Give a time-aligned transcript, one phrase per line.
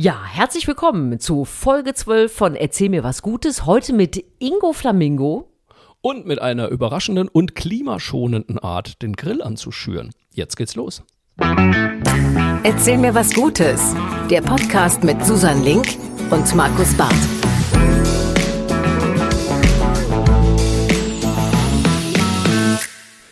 [0.00, 3.66] Ja, herzlich willkommen zu Folge 12 von Erzähl mir was Gutes.
[3.66, 5.48] Heute mit Ingo Flamingo.
[6.02, 10.12] Und mit einer überraschenden und klimaschonenden Art, den Grill anzuschüren.
[10.32, 11.02] Jetzt geht's los.
[12.62, 13.96] Erzähl mir was Gutes.
[14.30, 15.88] Der Podcast mit Susan Link
[16.30, 17.37] und Markus Barth.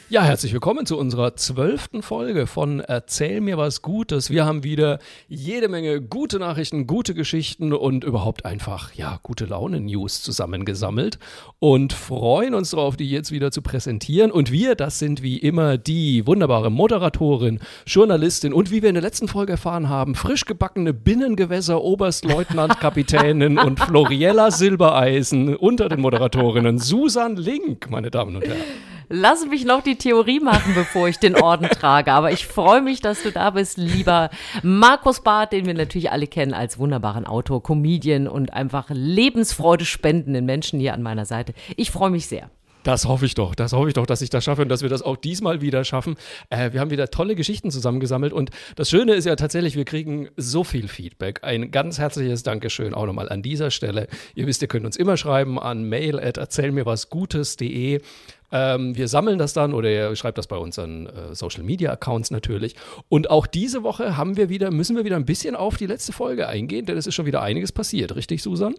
[0.08, 4.30] Ja, herzlich willkommen zu unserer zwölften Folge von Erzähl mir was Gutes.
[4.30, 10.22] Wir haben wieder jede Menge gute Nachrichten, gute Geschichten und überhaupt einfach, ja, gute Laune-News
[10.22, 11.18] zusammengesammelt
[11.58, 14.30] und freuen uns darauf, die jetzt wieder zu präsentieren.
[14.30, 19.02] Und wir, das sind wie immer die wunderbare Moderatorin, Journalistin und wie wir in der
[19.02, 26.78] letzten Folge erfahren haben, frisch gebackene Binnengewässer, Oberstleutnant, Kapitänin und Floriella Silbereisen unter den Moderatorinnen
[26.78, 28.62] Susan Link, meine Damen und Herren.
[29.08, 32.12] Lass mich noch die Theorie machen, bevor ich den Orden trage.
[32.12, 34.30] Aber ich freue mich, dass du da bist, lieber
[34.62, 40.44] Markus Barth, den wir natürlich alle kennen als wunderbaren Autor, Comedian und einfach Lebensfreude spendenden
[40.44, 41.54] Menschen hier an meiner Seite.
[41.76, 42.50] Ich freue mich sehr.
[42.86, 43.56] Das hoffe ich doch.
[43.56, 45.82] Das hoffe ich doch, dass ich das schaffe und dass wir das auch diesmal wieder
[45.82, 46.14] schaffen.
[46.50, 50.28] Äh, wir haben wieder tolle Geschichten zusammengesammelt und das Schöne ist ja tatsächlich, wir kriegen
[50.36, 51.40] so viel Feedback.
[51.42, 54.06] Ein ganz herzliches Dankeschön auch nochmal an dieser Stelle.
[54.36, 58.02] Ihr wisst, ihr könnt uns immer schreiben an mail at erzählmirwasgutes.de.
[58.52, 62.30] Ähm, wir sammeln das dann oder ihr schreibt das bei unseren äh, Social Media Accounts
[62.30, 62.76] natürlich.
[63.08, 66.12] Und auch diese Woche haben wir wieder, müssen wir wieder ein bisschen auf die letzte
[66.12, 68.74] Folge eingehen, denn es ist schon wieder einiges passiert, richtig, Susan?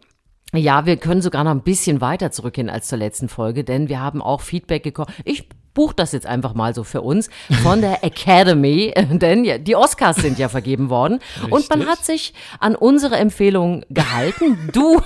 [0.53, 3.99] Ja, wir können sogar noch ein bisschen weiter zurückgehen als zur letzten Folge, denn wir
[3.99, 5.11] haben auch Feedback bekommen.
[5.25, 7.29] Ich buche das jetzt einfach mal so für uns
[7.61, 11.51] von der Academy, denn ja, die Oscars sind ja vergeben worden Richtig.
[11.51, 14.69] und man hat sich an unsere Empfehlung gehalten.
[14.71, 15.01] Du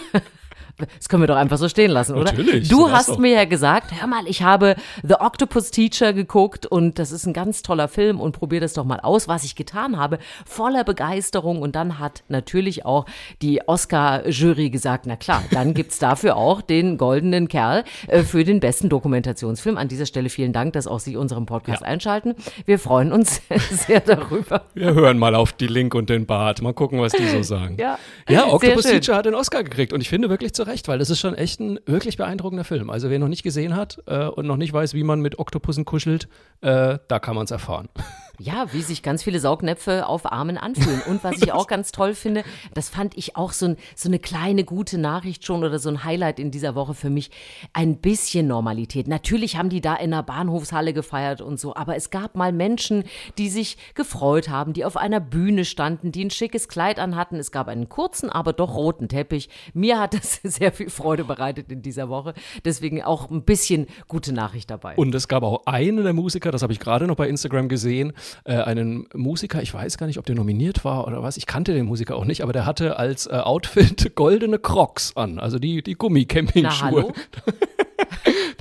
[0.97, 2.31] das können wir doch einfach so stehen lassen, oder?
[2.31, 2.69] Natürlich.
[2.69, 3.17] Du hast doch.
[3.17, 7.33] mir ja gesagt, hör mal, ich habe The Octopus Teacher geguckt und das ist ein
[7.33, 11.61] ganz toller Film und probier das doch mal aus, was ich getan habe, voller Begeisterung
[11.61, 13.05] und dann hat natürlich auch
[13.41, 18.59] die Oscar-Jury gesagt, na klar, dann gibt's dafür auch den goldenen Kerl äh, für den
[18.59, 19.77] besten Dokumentationsfilm.
[19.77, 21.87] An dieser Stelle vielen Dank, dass auch Sie unseren Podcast ja.
[21.87, 22.35] einschalten.
[22.65, 24.63] Wir freuen uns sehr darüber.
[24.73, 27.77] Wir hören mal auf die Link und den Bart, mal gucken, was die so sagen.
[27.79, 27.97] Ja,
[28.29, 30.99] ja Octopus Teacher hat den Oscar gekriegt und ich finde wirklich zu Recht recht, weil
[30.99, 32.89] das ist schon echt ein wirklich beeindruckender Film.
[32.89, 35.85] Also wer noch nicht gesehen hat äh, und noch nicht weiß, wie man mit Oktopussen
[35.85, 36.27] kuschelt,
[36.61, 37.89] äh, da kann man es erfahren.
[38.41, 41.01] Ja, wie sich ganz viele Saugnäpfe auf Armen anfühlen.
[41.07, 42.43] Und was ich auch ganz toll finde,
[42.73, 46.03] das fand ich auch so, ein, so eine kleine gute Nachricht schon oder so ein
[46.03, 47.29] Highlight in dieser Woche für mich.
[47.73, 49.07] Ein bisschen Normalität.
[49.07, 53.03] Natürlich haben die da in einer Bahnhofshalle gefeiert und so, aber es gab mal Menschen,
[53.37, 57.35] die sich gefreut haben, die auf einer Bühne standen, die ein schickes Kleid anhatten.
[57.35, 59.49] Es gab einen kurzen, aber doch roten Teppich.
[59.75, 62.33] Mir hat das sehr viel Freude bereitet in dieser Woche.
[62.65, 64.95] Deswegen auch ein bisschen gute Nachricht dabei.
[64.95, 68.13] Und es gab auch einen der Musiker, das habe ich gerade noch bei Instagram gesehen,
[68.43, 71.73] äh, einen Musiker, ich weiß gar nicht, ob der nominiert war oder was, ich kannte
[71.73, 75.81] den Musiker auch nicht, aber der hatte als äh, Outfit goldene Crocs an, also die,
[75.81, 77.13] die Gummi-Camping-Schuhe.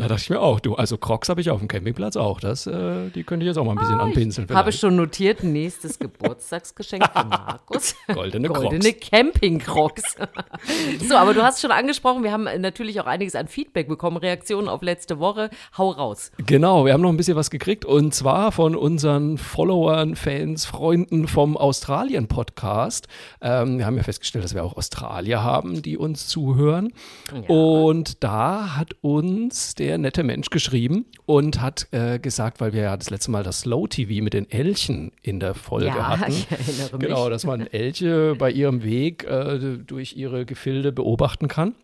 [0.00, 2.41] da dachte ich mir auch, du, also Crocs habe ich auf dem Campingplatz auch.
[2.41, 4.47] Das, äh, die könnte ich jetzt auch mal ein bisschen ah, anpinseln.
[4.49, 7.94] Ich habe schon notiert, nächstes Geburtstagsgeschenk für Markus.
[8.12, 8.61] Goldene Crocs.
[8.62, 10.16] Goldene Camping-Crocs.
[11.09, 14.69] so, aber du hast schon angesprochen, wir haben natürlich auch einiges an Feedback bekommen, Reaktionen
[14.69, 15.50] auf letzte Woche.
[15.77, 16.32] Hau raus.
[16.47, 21.28] Genau, wir haben noch ein bisschen was gekriegt und zwar von unseren Followern, Fans, Freunden
[21.28, 23.09] vom Australien-Podcast.
[23.41, 26.93] Ähm, wir haben ja festgestellt, dass wir auch Australier haben, die uns zuhören.
[27.32, 27.55] Ja.
[27.55, 32.96] Und da hat uns der nette Mensch geschrieben und hat äh, gesagt, weil wir ja
[32.96, 36.32] das letzte Mal das Slow TV mit den Elchen in der Folge ja, hatten.
[36.32, 37.08] Ich erinnere mich.
[37.08, 41.74] Genau, dass man Elche bei ihrem Weg äh, durch ihre Gefilde beobachten kann.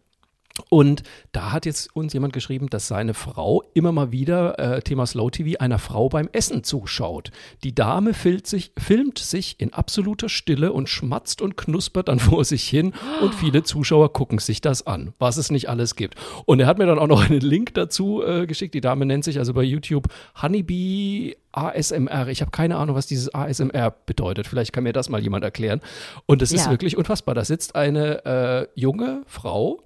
[0.70, 1.02] Und
[1.32, 5.30] da hat jetzt uns jemand geschrieben, dass seine Frau immer mal wieder, äh, Thema Slow
[5.30, 7.30] TV, einer Frau beim Essen zuschaut.
[7.62, 12.44] Die Dame filmt sich, filmt sich in absoluter Stille und schmatzt und knuspert dann vor
[12.44, 16.14] sich hin und viele Zuschauer gucken sich das an, was es nicht alles gibt.
[16.44, 18.74] Und er hat mir dann auch noch einen Link dazu äh, geschickt.
[18.74, 20.08] Die Dame nennt sich also bei YouTube
[20.40, 22.28] Honeybee ASMR.
[22.28, 24.46] Ich habe keine Ahnung, was dieses ASMR bedeutet.
[24.46, 25.80] Vielleicht kann mir das mal jemand erklären.
[26.26, 26.58] Und es ja.
[26.58, 27.34] ist wirklich unfassbar.
[27.34, 29.80] Da sitzt eine äh, junge Frau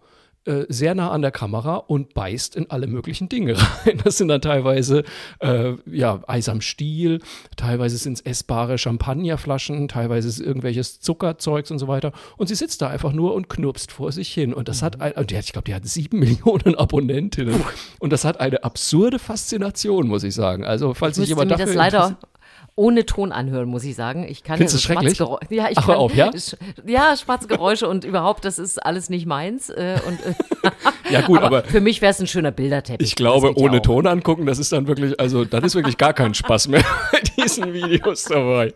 [0.46, 3.56] äh, sehr nah an der Kamera und beißt in alle möglichen Dinge
[3.86, 4.00] rein.
[4.02, 5.04] Das sind dann teilweise
[5.40, 7.20] äh, ja, Eis am Stiel,
[7.56, 12.12] teilweise sind es essbare Champagnerflaschen, teilweise ist es irgendwelches Zuckerzeugs und so weiter.
[12.38, 14.54] Und sie sitzt da einfach nur und knurpst vor sich hin.
[14.54, 14.86] Und das mhm.
[14.86, 17.62] hat, ein, und ich glaube, die hat sieben Millionen Abonnentinnen.
[17.98, 20.64] Und das hat eine absurde Faszination, muss ich sagen.
[20.64, 22.18] Also, falls sich jemand dafür das leider
[22.80, 24.26] ohne Ton anhören, muss ich sagen.
[24.26, 25.18] Ich kann Findest ja so schrecklich?
[25.50, 26.30] Ja, ich Ach, kann, auf, ja?
[26.86, 29.68] Ja, schwarze Geräusche und überhaupt, das ist alles nicht meins.
[29.68, 30.70] Äh, und, äh,
[31.10, 33.06] ja, gut, aber, aber für mich wäre es ein schöner Bilderteppich.
[33.06, 36.14] Ich glaube, ohne ja Ton angucken, das ist dann wirklich, also, dann ist wirklich gar
[36.14, 36.82] kein Spaß mehr
[37.12, 38.72] bei diesen Videos dabei.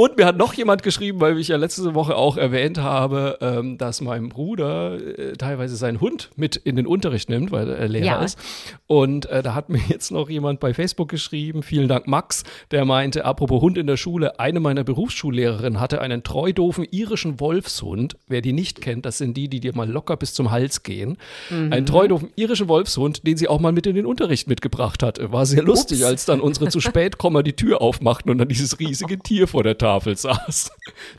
[0.00, 3.78] Und mir hat noch jemand geschrieben, weil ich ja letzte Woche auch erwähnt habe, ähm,
[3.78, 8.06] dass mein Bruder äh, teilweise seinen Hund mit in den Unterricht nimmt, weil er Lehrer
[8.06, 8.22] Ja.
[8.22, 8.38] ist.
[8.86, 12.84] Und äh, da hat mir jetzt noch jemand bei Facebook geschrieben, vielen Dank Max, der
[12.84, 18.16] meinte, apropos Hund in der Schule, eine meiner Berufsschullehrerinnen hatte einen treu doofen irischen Wolfshund.
[18.28, 21.16] Wer die nicht kennt, das sind die, die dir mal locker bis zum Hals gehen.
[21.50, 25.32] Einen treu doofen irischen Wolfshund, den sie auch mal mit in den Unterricht mitgebracht hatte.
[25.32, 28.78] War sehr lustig, als dann unsere zu spät Kommer die Tür aufmachten und dann dieses
[28.78, 30.70] riesige Tier vor der Tafel saß.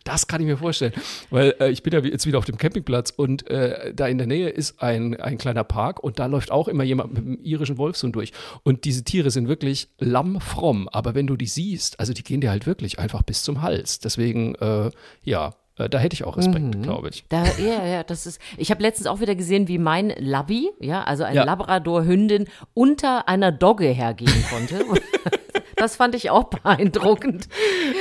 [0.04, 0.94] Das kann ich mir vorstellen,
[1.30, 4.28] weil äh, ich bin ja jetzt wieder auf dem Campingplatz und äh, da in der
[4.28, 7.78] Nähe ist ein, ein kleiner Park und da läuft auch immer jemand mit einem irischen
[7.78, 8.32] Wolfshund durch.
[8.64, 12.52] Und diese Tiere sind wirklich lammfromm, aber wenn du die siehst, also die gehen dir
[12.52, 14.00] halt wirklich einfach bis zum Hals.
[14.00, 14.92] Deswegen, äh,
[15.24, 17.24] ja, äh, da hätte ich auch Respekt, glaube ich.
[17.30, 18.40] Da, ja, ja, das ist.
[18.58, 21.44] Ich habe letztens auch wieder gesehen, wie mein Labby, ja, also eine Ja.
[21.46, 24.84] Labrador-Hündin, unter einer Dogge hergehen konnte.
[25.80, 27.48] das fand ich auch beeindruckend.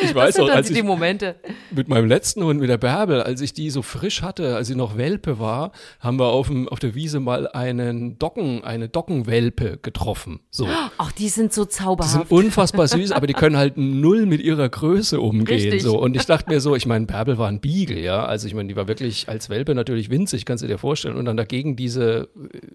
[0.02, 1.36] Ich Das weiß sind auch, als ich die Momente.
[1.70, 4.74] mit meinem letzten Hund, mit der Bärbel, als ich die so frisch hatte, als sie
[4.74, 9.78] noch Welpe war, haben wir auf, dem, auf der Wiese mal einen Docken, eine Dockenwelpe
[9.82, 10.40] getroffen.
[10.50, 10.68] So.
[10.98, 12.12] Ach, die sind so Die zauberhaft.
[12.12, 15.46] sind unfassbar süß, aber die können halt null mit ihrer Größe umgehen.
[15.60, 15.82] Richtig.
[15.82, 15.98] So.
[15.98, 18.24] Und ich dachte mir so, ich meine, Bärbel war ein Beagle, ja.
[18.24, 21.16] Also ich meine, die war wirklich als Welpe natürlich winzig, kannst du dir vorstellen.
[21.16, 22.28] Und dann dagegen diese,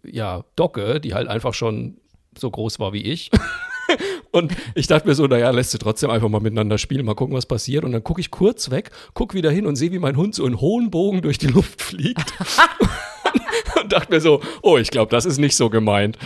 [0.04, 1.98] äh, ja, Docke, die halt einfach schon
[2.38, 3.30] so groß war wie ich.
[4.34, 7.36] Und ich dachte mir so, naja, lässt sie trotzdem einfach mal miteinander spielen, mal gucken,
[7.36, 7.86] was passiert.
[7.86, 10.46] Und dann gucke ich kurz weg, guck wieder hin und sehe, wie mein Hund so
[10.48, 12.34] in hohen Bogen durch die Luft fliegt.
[13.82, 16.18] und dachte mir so, oh, ich glaube, das ist nicht so gemeint.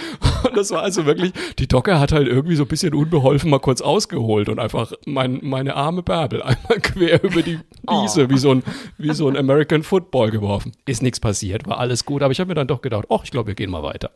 [0.58, 3.80] Das war also wirklich, die Docke hat halt irgendwie so ein bisschen unbeholfen mal kurz
[3.80, 8.64] ausgeholt und einfach mein, meine arme Bärbel einmal quer über die Wiese wie, so ein,
[8.98, 10.72] wie so ein American Football geworfen.
[10.88, 13.30] Ist nichts passiert, war alles gut, aber ich habe mir dann doch gedacht, ach, ich
[13.30, 14.10] glaube, wir gehen mal weiter.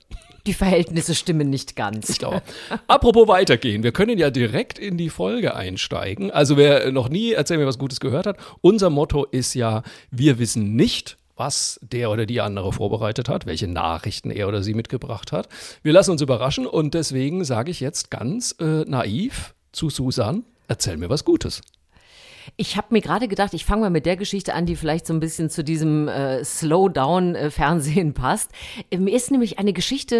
[0.47, 2.09] Die Verhältnisse stimmen nicht ganz.
[2.09, 2.41] Ich glaube.
[2.87, 6.31] Apropos weitergehen, wir können ja direkt in die Folge einsteigen.
[6.31, 10.39] Also wer noch nie Erzähl mir was Gutes gehört hat, unser Motto ist ja, wir
[10.39, 15.31] wissen nicht, was der oder die andere vorbereitet hat, welche Nachrichten er oder sie mitgebracht
[15.31, 15.49] hat.
[15.81, 20.97] Wir lassen uns überraschen und deswegen sage ich jetzt ganz äh, naiv zu Susan, erzähl
[20.97, 21.61] mir was Gutes.
[22.57, 25.13] Ich habe mir gerade gedacht, ich fange mal mit der Geschichte an, die vielleicht so
[25.13, 28.51] ein bisschen zu diesem äh, Slowdown-Fernsehen passt.
[28.89, 30.15] Äh, Mir ist nämlich eine Geschichte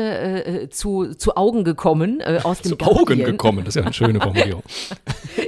[0.66, 3.32] äh, zu, zu Augen gekommen äh, aus dem Zu Augen Guardian.
[3.32, 4.64] gekommen, das ist ja eine schöne Formulierung.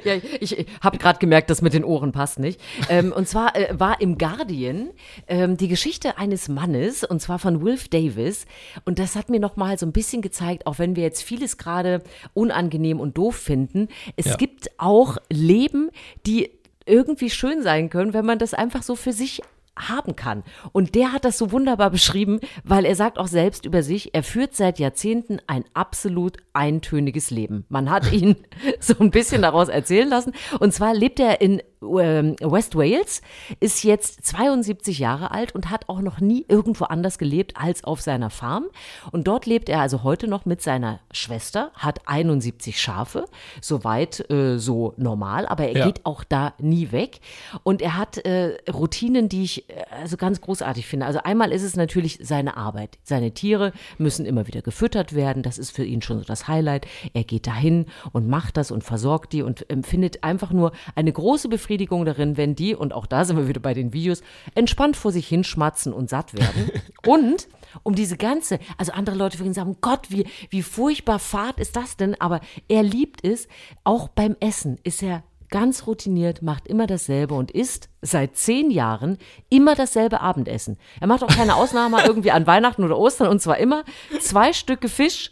[0.05, 2.59] Ja, ich, ich habe gerade gemerkt, das mit den Ohren passt nicht.
[2.89, 4.89] Ähm, und zwar äh, war im Guardian
[5.27, 8.45] ähm, die Geschichte eines Mannes, und zwar von Wilf Davis.
[8.83, 11.57] Und das hat mir noch mal so ein bisschen gezeigt, auch wenn wir jetzt vieles
[11.57, 12.01] gerade
[12.33, 13.87] unangenehm und doof finden,
[14.17, 14.35] es Ja.
[14.35, 15.89] gibt auch Leben,
[16.25, 16.51] die
[16.85, 19.41] irgendwie schön sein können, wenn man das einfach so für sich
[19.75, 20.43] haben kann.
[20.71, 24.23] Und der hat das so wunderbar beschrieben, weil er sagt auch selbst über sich, er
[24.23, 27.65] führt seit Jahrzehnten ein absolut eintöniges Leben.
[27.69, 28.35] Man hat ihn
[28.79, 30.33] so ein bisschen daraus erzählen lassen.
[30.59, 33.21] Und zwar lebt er in West Wales,
[33.59, 38.01] ist jetzt 72 Jahre alt und hat auch noch nie irgendwo anders gelebt als auf
[38.01, 38.65] seiner Farm.
[39.11, 43.25] Und dort lebt er also heute noch mit seiner Schwester, hat 71 Schafe,
[43.61, 45.85] soweit äh, so normal, aber er Ja.
[45.85, 47.19] geht auch da nie weg.
[47.63, 51.05] Und er hat äh, Routinen, die ich äh, also ganz großartig finde.
[51.05, 52.97] Also einmal ist es natürlich seine Arbeit.
[53.03, 55.43] Seine Tiere müssen immer wieder gefüttert werden.
[55.43, 56.85] Das ist für ihn schon so das Highlight.
[57.13, 61.49] Er geht dahin und macht das und versorgt die und empfindet einfach nur eine große
[61.49, 64.21] Befriedigung darin, wenn die, und auch da sind wir wieder bei den Videos,
[64.55, 66.71] entspannt vor sich hinschmatzen und satt werden.
[67.05, 67.47] und
[67.83, 71.97] um diese ganze, also andere Leute würden sagen, Gott, wie, wie furchtbar fad ist das
[71.97, 72.19] denn?
[72.19, 73.47] Aber er liebt es,
[73.83, 79.19] auch beim Essen ist er ganz routiniert, macht immer dasselbe und isst seit zehn Jahren
[79.49, 80.79] immer dasselbe Abendessen.
[80.99, 83.83] Er macht auch keine Ausnahme irgendwie an Weihnachten oder Ostern und zwar immer
[84.19, 85.31] zwei Stücke Fisch,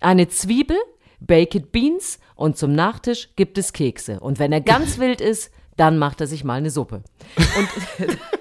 [0.00, 0.76] eine Zwiebel,
[1.20, 4.18] Baked Beans und zum Nachtisch gibt es Kekse.
[4.18, 7.02] Und wenn er ganz wild ist, dann macht er sich mal eine Suppe.
[7.36, 8.18] Und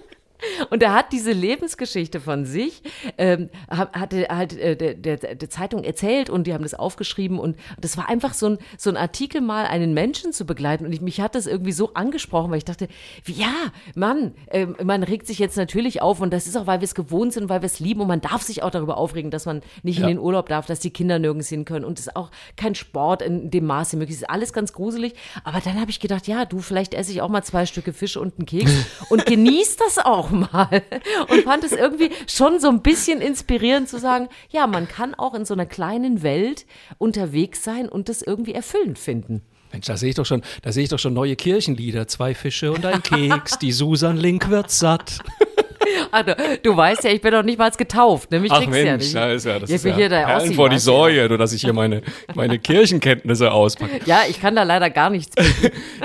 [0.70, 2.82] und er hat diese Lebensgeschichte von sich,
[3.18, 7.40] ähm, hat- hatte halt äh, der, der, der Zeitung erzählt und die haben das aufgeschrieben
[7.40, 10.92] und das war einfach so ein, so ein Artikel mal, einen Menschen zu begleiten und
[10.94, 12.88] ich, mich hat das irgendwie so angesprochen, weil ich dachte,
[13.26, 13.54] ja,
[13.96, 16.96] Mann, ähm, man regt sich jetzt natürlich auf und das ist auch, weil wir es
[16.96, 19.62] gewohnt sind, weil wir es lieben und man darf sich auch darüber aufregen, dass man
[19.84, 20.04] nicht Ja.
[20.08, 22.76] in den Urlaub darf, dass die Kinder nirgends hin können und es ist auch kein
[22.76, 24.30] Sport in dem Maße möglich ist.
[24.30, 25.14] Alles ganz gruselig,
[25.44, 28.18] aber dann habe ich gedacht, ja, du, vielleicht esse ich auch mal zwei Stücke Fisch
[28.18, 28.72] und einen Keks
[29.10, 30.49] und genieß das auch mal
[31.30, 35.34] und fand es irgendwie schon so ein bisschen inspirierend zu sagen, ja, man kann auch
[35.34, 36.66] in so einer kleinen Welt
[36.98, 39.42] unterwegs sein und das irgendwie erfüllend finden.
[39.72, 42.08] Mensch, da sehe ich doch schon, da sehe ich doch schon neue Kirchenlieder.
[42.08, 45.20] Zwei Fische und ein Keks, die Susan Link wird satt.
[46.12, 48.32] Ach, du, du weißt ja, ich bin doch nicht mal getauft.
[48.32, 48.40] Ne?
[48.40, 49.16] Mich Ach kriegst du ja Mensch, nicht.
[49.36, 50.80] ist ja, das Ich ist bin ja hier der Perlen vor die.
[50.80, 52.02] Säue, nur dass ich hier meine,
[52.36, 54.00] meine Kirchenkenntnisse auspacke.
[54.06, 55.36] Ja, ich kann da leider gar nichts.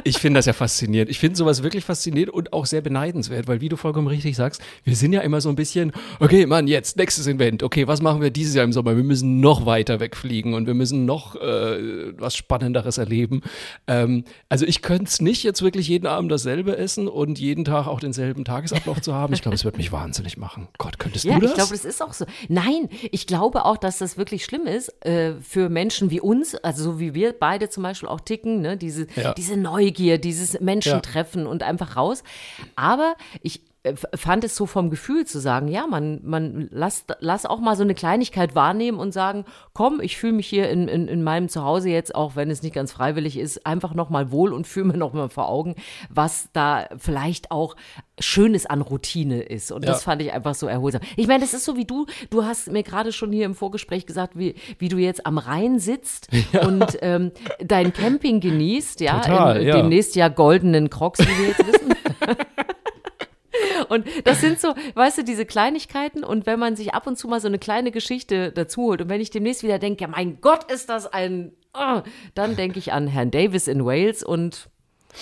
[0.06, 1.10] Ich finde das ja faszinierend.
[1.10, 4.60] Ich finde sowas wirklich faszinierend und auch sehr beneidenswert, weil wie du vollkommen richtig sagst,
[4.84, 8.20] wir sind ja immer so ein bisschen, okay, Mann, jetzt, nächstes Event, okay, was machen
[8.20, 8.96] wir dieses Jahr im Sommer?
[8.96, 13.40] Wir müssen noch weiter wegfliegen und wir müssen noch äh, was Spannenderes erleben.
[13.86, 17.86] Ähm, also ich könnte es nicht jetzt wirklich jeden Abend dasselbe essen und jeden Tag
[17.86, 19.32] auch denselben Tagesablauf zu haben.
[19.32, 20.68] Ich glaube, es wird mich wahnsinnig machen.
[20.78, 21.50] Gott, könntest Ja, du das?
[21.50, 22.25] ich glaube, das ist auch so.
[22.49, 26.85] Nein, ich glaube auch, dass das wirklich schlimm ist äh, für Menschen wie uns, also
[26.85, 28.76] so wie wir beide zum Beispiel auch ticken, ne?
[28.76, 29.35] diese, Ja.
[29.35, 32.23] diese Neugier, dieses Menschentreffen und einfach raus.
[32.76, 33.61] Aber ich
[34.14, 37.82] fand es so vom Gefühl zu sagen, ja, man, man lass, lass auch mal so
[37.82, 41.90] eine Kleinigkeit wahrnehmen und sagen, komm, ich fühle mich hier in, in, in meinem Zuhause
[41.90, 44.96] jetzt, auch wenn es nicht ganz freiwillig ist, einfach noch mal wohl und fühle mir
[44.96, 45.74] noch mal vor Augen,
[46.08, 47.76] was da vielleicht auch
[48.18, 49.70] Schönes an Routine ist.
[49.70, 50.04] Und das Ja.
[50.12, 51.02] fand ich einfach so erholsam.
[51.16, 54.06] Ich meine, das ist so wie du, du hast mir gerade schon hier im Vorgespräch
[54.06, 56.28] gesagt, wie, wie du jetzt am Rhein sitzt
[56.66, 59.76] und ähm, dein Camping genießt, ja, Total, in ja.
[59.76, 61.94] demnächst ja goldenen Crocs, wie wir jetzt wissen.
[63.88, 67.28] Und das sind so, weißt du, diese Kleinigkeiten und wenn man sich ab und zu
[67.28, 70.40] mal so eine kleine Geschichte dazu holt und wenn ich demnächst wieder denke, ja, mein
[70.40, 72.02] Gott, ist das ein, ah,
[72.34, 74.68] dann denke ich an Herrn Davis in Wales und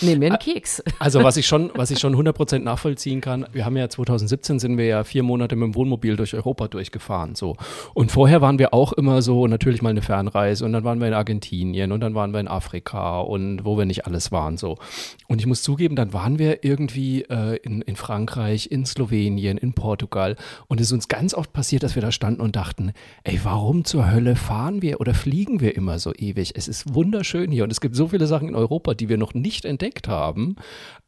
[0.01, 0.83] nehme mir einen Keks.
[0.99, 4.79] Also was ich schon, was ich schon 100% nachvollziehen kann, wir haben ja 2017 sind
[4.79, 7.57] wir ja vier Monate mit dem Wohnmobil durch Europa durchgefahren, so.
[7.93, 11.09] Und vorher waren wir auch immer so, natürlich mal eine Fernreise und dann waren wir
[11.09, 14.79] in Argentinien und dann waren wir in Afrika und wo wir nicht alles waren, so.
[15.27, 19.73] Und ich muss zugeben, dann waren wir irgendwie äh, in, in Frankreich, in Slowenien, in
[19.73, 20.37] Portugal
[20.69, 22.93] und es ist uns ganz oft passiert, dass wir da standen und dachten,
[23.25, 26.53] ey, warum zur Hölle fahren wir oder fliegen wir immer so ewig?
[26.55, 29.35] Es ist wunderschön hier und es gibt so viele Sachen in Europa, die wir noch
[29.35, 30.57] nicht entdeckt haben.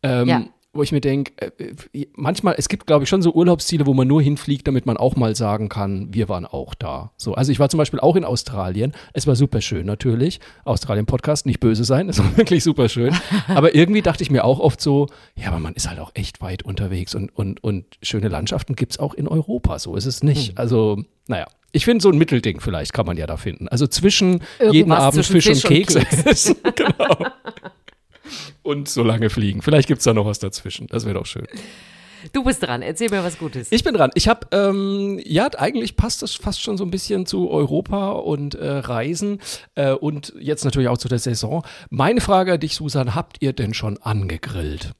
[0.02, 0.44] Ähm, Ja.
[0.76, 4.08] Wo ich mir denke, äh, manchmal, es gibt, glaube ich, schon so Urlaubsziele, wo man
[4.08, 7.12] nur hinfliegt, damit man auch mal sagen kann, wir waren auch da.
[7.16, 8.92] So, also ich war zum Beispiel auch in Australien.
[9.12, 10.40] Es war super schön, natürlich.
[10.64, 13.14] Australien-Podcast, nicht böse sein, es war wirklich super schön.
[13.46, 16.40] Aber irgendwie dachte ich mir auch oft so, ja, aber man ist halt auch echt
[16.42, 19.78] weit unterwegs und, und, und schöne Landschaften gibt es auch in Europa.
[19.78, 20.58] So ist es nicht.
[20.58, 21.46] Also, naja.
[21.70, 23.68] Ich finde, so ein Mittelding vielleicht kann man ja da finden.
[23.68, 26.56] Also zwischen jeden Irgendwas Abend zwischen Fisch, und Fisch und Keks essen.
[26.74, 27.16] genau.
[28.62, 29.62] Und so lange fliegen.
[29.62, 30.86] Vielleicht gibt es da noch was dazwischen.
[30.88, 31.46] Das wäre doch schön.
[32.32, 33.70] Du bist dran, erzähl mir was Gutes.
[33.70, 34.10] Ich bin dran.
[34.14, 38.54] Ich habe, ähm, ja, eigentlich passt das fast schon so ein bisschen zu Europa und
[38.54, 39.40] äh, Reisen
[39.74, 41.64] äh, und jetzt natürlich auch zu der Saison.
[41.90, 44.92] Meine Frage an dich, Susan, habt ihr denn schon angegrillt?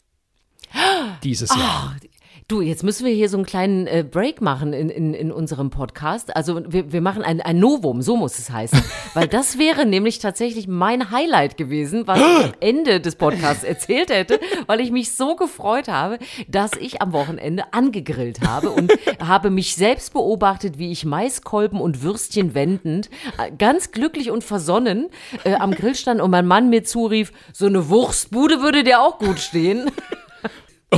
[1.25, 1.97] Dieses Jahr.
[2.47, 5.71] Du, jetzt müssen wir hier so einen kleinen äh, Break machen in, in, in unserem
[5.71, 6.37] Podcast.
[6.37, 8.83] Also wir, wir machen ein, ein Novum, so muss es heißen.
[9.15, 14.11] Weil das wäre nämlich tatsächlich mein Highlight gewesen, was ich am Ende des Podcasts erzählt
[14.11, 18.93] hätte, weil ich mich so gefreut habe, dass ich am Wochenende angegrillt habe und
[19.27, 23.09] habe mich selbst beobachtet, wie ich Maiskolben und Würstchen wendend,
[23.39, 25.09] äh, ganz glücklich und versonnen
[25.45, 29.19] äh, am Grill stand und mein Mann mir zurief, so eine Wurstbude würde dir auch
[29.19, 29.91] gut stehen.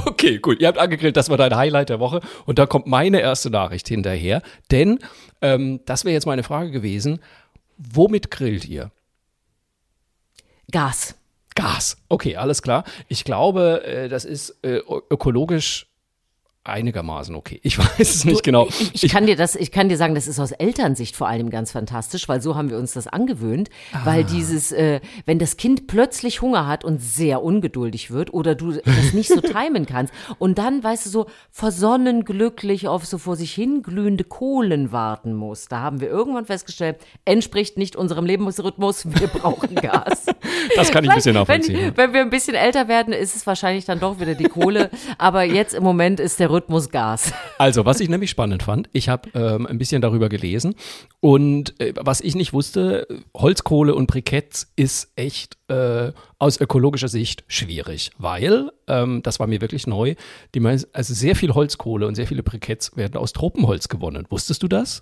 [0.04, 0.60] Okay, gut.
[0.60, 2.20] Ihr habt angegrillt, das war dein Highlight der Woche.
[2.44, 4.42] Und da kommt meine erste Nachricht hinterher.
[4.70, 4.98] Denn
[5.40, 7.20] ähm, das wäre jetzt meine Frage gewesen.
[7.78, 8.90] Womit grillt ihr?
[10.70, 11.14] Gas.
[11.54, 11.96] Gas.
[12.08, 12.84] Okay, alles klar.
[13.08, 15.86] Ich glaube, äh, das ist äh, ökologisch
[16.68, 17.60] einigermaßen okay.
[17.62, 18.66] Ich weiß es nicht genau.
[18.68, 21.50] Ich, ich, kann dir das, ich kann dir sagen, das ist aus Elternsicht vor allem
[21.50, 23.70] ganz fantastisch, weil so haben wir uns das angewöhnt,
[24.04, 24.26] weil Ah.
[24.30, 29.12] dieses, äh, wenn das Kind plötzlich Hunger hat und sehr ungeduldig wird oder du das
[29.12, 33.52] nicht so timen kannst und dann, weißt du, so versonnen glücklich auf so vor sich
[33.52, 39.28] hin glühende Kohlen warten muss, da haben wir irgendwann festgestellt, entspricht nicht unserem Lebensrhythmus, wir
[39.28, 40.26] brauchen Gas.
[40.74, 41.92] Das kann ich ein bisschen nachvollziehen.
[41.94, 44.90] Wenn, wenn wir ein bisschen älter werden, ist es wahrscheinlich dann doch wieder die Kohle,
[45.18, 47.32] aber jetzt im Moment ist der Rhythmus Gas.
[47.58, 50.74] Also, was ich nämlich spannend fand, ich habe ähm, ein bisschen darüber gelesen
[51.20, 57.44] und äh, was ich nicht wusste, Holzkohle und Briketts ist echt äh, aus ökologischer Sicht
[57.48, 60.16] schwierig, weil, ähm, das war mir wirklich neu,
[60.54, 64.26] die meist, also sehr viel Holzkohle und sehr viele Briketts werden aus Tropenholz gewonnen.
[64.28, 65.00] Wusstest du das?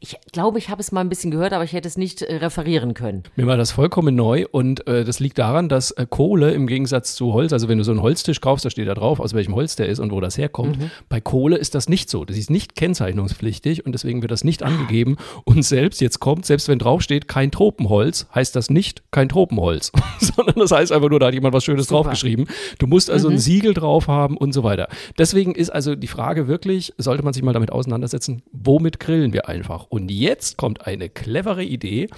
[0.00, 2.36] Ich glaube, ich habe es mal ein bisschen gehört, aber ich hätte es nicht äh,
[2.36, 3.22] referieren können.
[3.36, 7.14] Mir war das vollkommen neu und äh, das liegt daran, dass äh, Kohle im Gegensatz
[7.14, 9.54] zu Holz, also wenn du so einen Holztisch kaufst, da steht da drauf, aus welchem
[9.54, 10.78] Holz der ist und wo das herkommt.
[11.08, 12.24] Bei Kohle ist das nicht so.
[12.24, 15.16] Das ist nicht kennzeichnungspflichtig und deswegen wird das nicht angegeben.
[15.44, 20.56] Und selbst, jetzt kommt, selbst wenn draufsteht, kein Tropenholz, heißt das nicht kein Tropenholz, sondern
[20.56, 22.02] das heißt einfach nur, da hat jemand was Schönes Super.
[22.02, 22.46] draufgeschrieben.
[22.78, 24.88] Du musst also ein Siegel drauf haben und so weiter.
[25.18, 29.48] Deswegen ist also die Frage wirklich, sollte man sich mal damit auseinandersetzen, womit grillen wir
[29.48, 29.75] einfach?
[29.84, 32.08] Und jetzt kommt eine clevere Idee,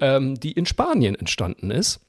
[0.00, 2.00] ähm, die in Spanien entstanden ist.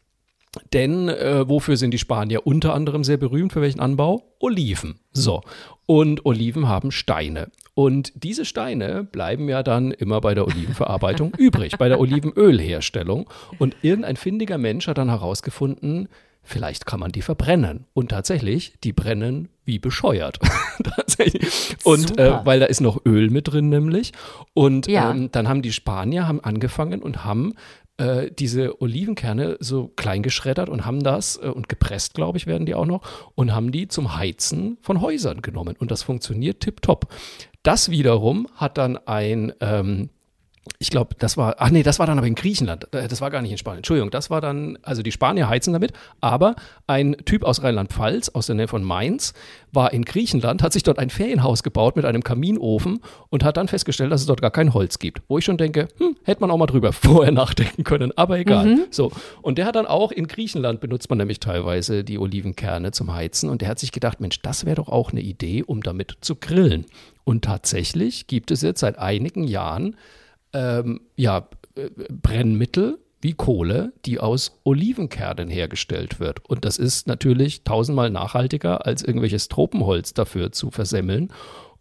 [0.74, 3.54] Denn äh, wofür sind die Spanier unter anderem sehr berühmt?
[3.54, 4.24] Für welchen Anbau?
[4.40, 5.00] Oliven.
[5.12, 5.42] So.
[5.86, 7.52] Und Oliven haben Steine.
[7.76, 13.30] Und diese Steine bleiben ja dann immer bei der Olivenverarbeitung übrig, bei der Olivenölherstellung.
[13.58, 16.10] Und irgendein findiger Mensch hat dann herausgefunden,
[16.50, 17.86] vielleicht kann man die verbrennen.
[17.94, 20.40] Und tatsächlich, die brennen wie bescheuert.
[21.84, 24.14] und äh, weil da ist noch Öl mit drin nämlich.
[24.54, 25.12] Und ja.
[25.12, 27.54] ähm, dann haben die Spanier haben angefangen und haben
[27.98, 32.66] äh, diese Olivenkerne so klein geschreddert und haben das äh, und gepresst, glaube ich, werden
[32.66, 33.02] die auch noch
[33.36, 35.76] und haben die zum Heizen von Häusern genommen.
[35.78, 37.14] Und das funktioniert tipptopp.
[37.62, 40.10] Das wiederum hat dann ein ähm,
[40.78, 42.94] ich glaube, das war, ach nee, das war dann aber in Griechenland.
[42.94, 43.80] Äh, das war gar nicht in Spanien.
[43.80, 46.56] Entschuldigung, das war dann, also die Spanier heizen damit, aber
[46.88, 49.34] ein Typ aus Rheinland-Pfalz, aus der Nähe von Mainz,
[49.72, 53.00] war in Griechenland, hat sich dort ein Ferienhaus gebaut mit einem Kaminofen
[53.30, 55.22] und hat dann festgestellt, dass es dort gar kein Holz gibt.
[55.28, 58.66] Wo ich schon denke, hm, hätte man auch mal drüber vorher nachdenken können, aber egal.
[58.66, 58.86] Mhm.
[58.92, 59.12] So.
[59.42, 63.50] Und der hat dann auch in Griechenland benutzt man nämlich teilweise die Olivenkerne zum Heizen
[63.50, 66.36] und der hat sich gedacht, Mensch, das wäre doch auch eine Idee, um damit zu
[66.36, 66.86] grillen.
[67.24, 69.96] Und tatsächlich gibt es jetzt seit einigen Jahren
[70.54, 76.48] ähm, ja, äh, Brennmittel wie Kohle, die aus Olivenkernen hergestellt wird.
[76.50, 81.32] Und das ist natürlich tausendmal nachhaltiger, als irgendwelches Tropenholz dafür zu versemmeln.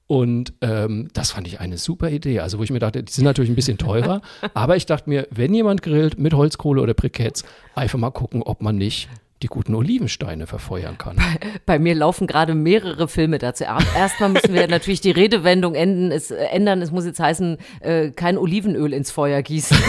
[0.09, 2.41] Und ähm, das fand ich eine super Idee.
[2.41, 4.23] Also, wo ich mir dachte, die sind natürlich ein bisschen teurer,
[4.55, 7.45] aber ich dachte mir, wenn jemand grillt mit Holzkohle oder Briketts,
[7.75, 9.09] einfach mal gucken, ob man nicht
[9.43, 11.17] die guten Olivensteine verfeuern kann.
[11.17, 13.65] Bei, bei mir laufen gerade mehrere Filme dazu.
[13.65, 16.83] Erstmal müssen wir natürlich die Redewendung enden, es, äh, ändern.
[16.83, 19.77] Es muss jetzt heißen, äh, kein Olivenöl ins Feuer gießen.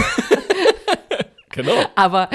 [1.52, 1.72] Genau.
[1.96, 2.30] Aber,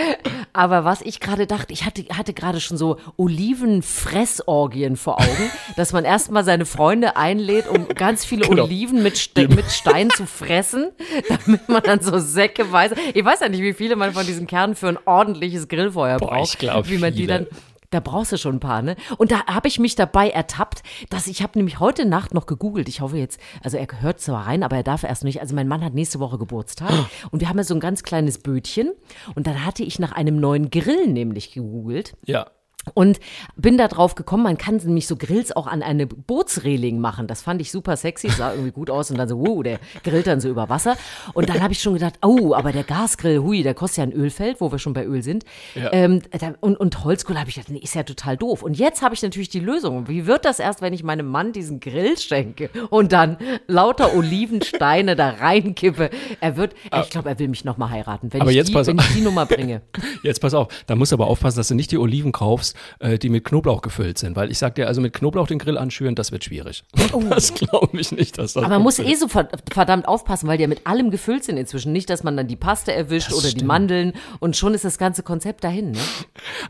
[0.56, 5.92] aber was ich gerade dachte, ich hatte, hatte gerade schon so Olivenfressorgien vor Augen, dass
[5.92, 8.64] man erstmal seine Freunde einlädt, um ganz viele genau.
[8.64, 10.92] Oliven mit, Ste mit Stein zu fressen,
[11.30, 12.94] damit man dann so Säcke weiß.
[13.14, 16.30] Ich weiß ja nicht, wie viele man von diesen Kernen für ein ordentliches Grillfeuer Boah,
[16.30, 16.54] braucht.
[16.54, 17.22] Ich glaube, wie man viele.
[17.22, 17.48] die dann
[17.96, 18.96] da brauchst du schon ein paar, ne?
[19.18, 22.90] Und da habe ich mich dabei ertappt, dass ich habe nämlich heute Nacht noch gegoogelt.
[22.90, 25.42] Ich hoffe jetzt, also er hört zwar rein, aber er darf erst nicht.
[25.42, 26.92] Also mein Mann hat nächste Woche Geburtstag
[27.32, 28.92] und wir haben ja so ein ganz kleines Bötchen
[29.34, 32.16] und dann hatte ich nach einem neuen Grill nämlich gegoogelt.
[32.26, 32.48] Ja.
[32.94, 33.20] Und
[33.56, 37.28] bin da drauf gekommen, man kann nämlich so Grills auch an eine Bootsreling machen.
[37.28, 40.28] Das fand ich super sexy, sah irgendwie gut aus und dann so, wow, der grillt
[40.28, 40.96] dann so über Wasser.
[41.34, 44.12] Und dann habe ich schon gedacht, oh, aber der Gasgrill, hui, der kostet ja ein
[44.12, 45.46] Ölfeld, wo wir schon bei Öl sind.
[45.74, 45.92] Ja.
[45.94, 46.22] Ähm,
[46.62, 48.62] und, und Holzkohle habe ich gedacht, nee, ist ja total doof.
[48.62, 50.08] Und jetzt habe ich natürlich die Lösung.
[50.08, 55.16] Wie wird das erst, wenn ich meinem Mann diesen Grill schenke und dann lauter Olivensteine
[55.16, 56.12] da reinkippe?
[56.40, 57.02] Er wird, ah.
[57.02, 59.14] ich glaube, er will mich nochmal heiraten, wenn, aber ich, jetzt die, pass wenn ich
[59.14, 59.82] die Nummer bringe.
[60.24, 62.65] Jetzt pass auf, da musst du aber aufpassen, dass du nicht die Oliven kaufst,
[63.00, 64.36] äh, die mit Knoblauch gefüllt sind.
[64.36, 66.84] Weil ich sag dir, also mit Knoblauch den Grill anschüren, das wird schwierig.
[67.14, 67.22] Oh.
[67.36, 68.64] Das glaube ich nicht, dass das.
[68.64, 71.92] Aber man muss eh so verdammt aufpassen, weil die ja mit allem gefüllt sind inzwischen.
[71.92, 73.62] Nicht, dass man dann die Paste erwischt das oder stimmt.
[73.62, 75.92] die Mandeln und schon ist das ganze Konzept dahin.
[75.92, 76.00] Ne?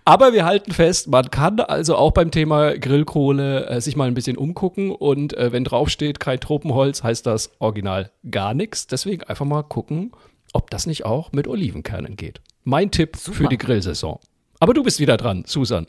[0.06, 4.14] Aber wir halten fest, man kann also auch beim Thema Grillkohle äh, sich mal ein
[4.14, 8.88] bisschen umgucken und äh, wenn draufsteht, kein Tropenholz, heißt das original gar nichts.
[8.88, 10.12] Deswegen einfach mal gucken,
[10.54, 12.42] ob das nicht auch mit Olivenkernen geht.
[12.64, 13.38] Mein Tipp Super.
[13.38, 14.20] für die Grillsaison.
[14.60, 15.88] Aber du bist wieder dran, Susan.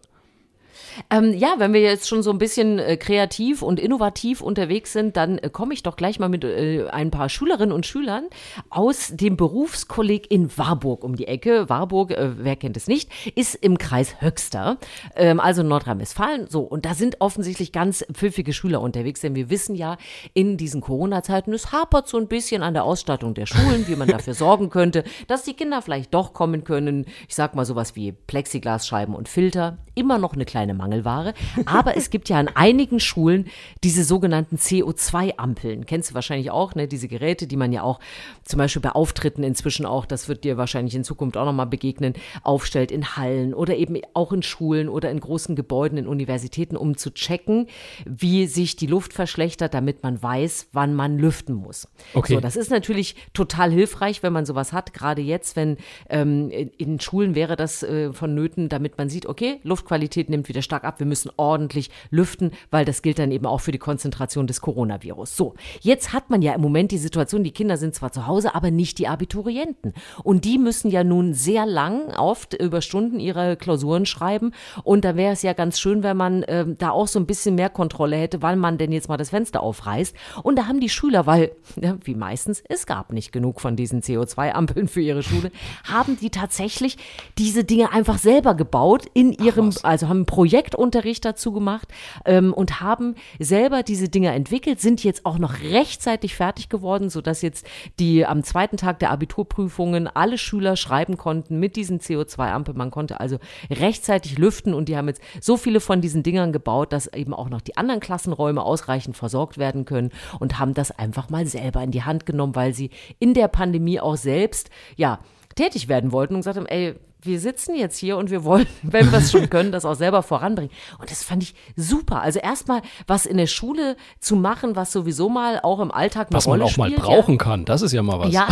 [1.10, 5.16] Ähm, ja, wenn wir jetzt schon so ein bisschen äh, kreativ und innovativ unterwegs sind,
[5.16, 8.26] dann äh, komme ich doch gleich mal mit äh, ein paar Schülerinnen und Schülern
[8.70, 11.68] aus dem Berufskolleg in Warburg um die Ecke.
[11.68, 14.78] Warburg, äh, wer kennt es nicht, ist im Kreis Höxter,
[15.14, 16.48] ähm, also Nordrhein-Westfalen.
[16.48, 19.96] So, und da sind offensichtlich ganz pfiffige Schüler unterwegs, denn wir wissen ja,
[20.34, 24.08] in diesen Corona-Zeiten, es hapert so ein bisschen an der Ausstattung der Schulen, wie man
[24.08, 27.06] dafür sorgen könnte, dass die Kinder vielleicht doch kommen können.
[27.28, 29.78] Ich sag mal sowas wie Plexiglasscheiben und Filter.
[29.94, 30.85] Immer noch eine kleine Mangel.
[30.86, 31.34] Mangelware.
[31.66, 33.46] Aber es gibt ja an einigen Schulen
[33.84, 35.86] diese sogenannten CO2-Ampeln.
[35.86, 36.88] Kennst du wahrscheinlich auch, ne?
[36.88, 38.00] Diese Geräte, die man ja auch
[38.44, 42.14] zum Beispiel bei Auftritten inzwischen auch, das wird dir wahrscheinlich in Zukunft auch nochmal begegnen,
[42.42, 46.96] aufstellt in Hallen oder eben auch in Schulen oder in großen Gebäuden, in Universitäten, um
[46.96, 47.66] zu checken,
[48.04, 51.88] wie sich die Luft verschlechtert, damit man weiß, wann man lüften muss.
[52.14, 52.34] Okay.
[52.34, 55.76] So, das ist natürlich total hilfreich, wenn man sowas hat, gerade jetzt, wenn
[56.08, 60.75] ähm, in, Schulen wäre das äh, vonnöten, damit man sieht, okay, Luftqualität nimmt wieder stark
[60.76, 60.98] stark ab.
[60.98, 65.36] Wir müssen ordentlich lüften, weil das gilt dann eben auch für die Konzentration des Coronavirus.
[65.36, 68.54] So, jetzt hat man ja im Moment die Situation, die Kinder sind zwar zu Hause,
[68.54, 69.94] aber nicht die Abiturienten.
[70.22, 74.52] Und die müssen ja nun sehr lang, oft über Stunden ihre Klausuren schreiben.
[74.84, 77.54] Und da wäre es ja ganz schön, wenn man äh, da auch so ein bisschen
[77.54, 80.14] mehr Kontrolle hätte, weil man denn jetzt mal das Fenster aufreißt.
[80.42, 84.02] Und da haben die Schüler, weil, ja, wie meistens, es gab nicht genug von diesen
[84.02, 85.50] CO2-Ampeln für ihre Schule,
[85.84, 86.98] haben die tatsächlich
[87.38, 91.88] diese Dinge einfach selber gebaut in ihrem, also haben ein Projekt Projektunterricht dazu gemacht
[92.24, 97.42] ähm, und haben selber diese Dinger entwickelt, sind jetzt auch noch rechtzeitig fertig geworden, sodass
[97.42, 97.66] jetzt
[98.00, 102.76] die am zweiten Tag der Abiturprüfungen alle Schüler schreiben konnten mit diesen CO2-Ampeln.
[102.76, 103.38] Man konnte also
[103.70, 107.48] rechtzeitig lüften und die haben jetzt so viele von diesen Dingern gebaut, dass eben auch
[107.48, 111.92] noch die anderen Klassenräume ausreichend versorgt werden können und haben das einfach mal selber in
[111.92, 115.20] die Hand genommen, weil sie in der Pandemie auch selbst, ja,
[115.54, 116.96] tätig werden wollten und gesagt haben, ey,
[117.26, 120.22] wir sitzen jetzt hier und wir wollen, wenn wir es schon können, das auch selber
[120.22, 120.70] voranbringen.
[120.98, 122.22] Und das fand ich super.
[122.22, 126.36] Also erstmal was in der Schule zu machen, was sowieso mal auch im Alltag eine
[126.36, 127.38] Was man Rolle auch mal spielt, brauchen ja.
[127.38, 128.32] kann, das ist ja mal was.
[128.32, 128.48] Ja,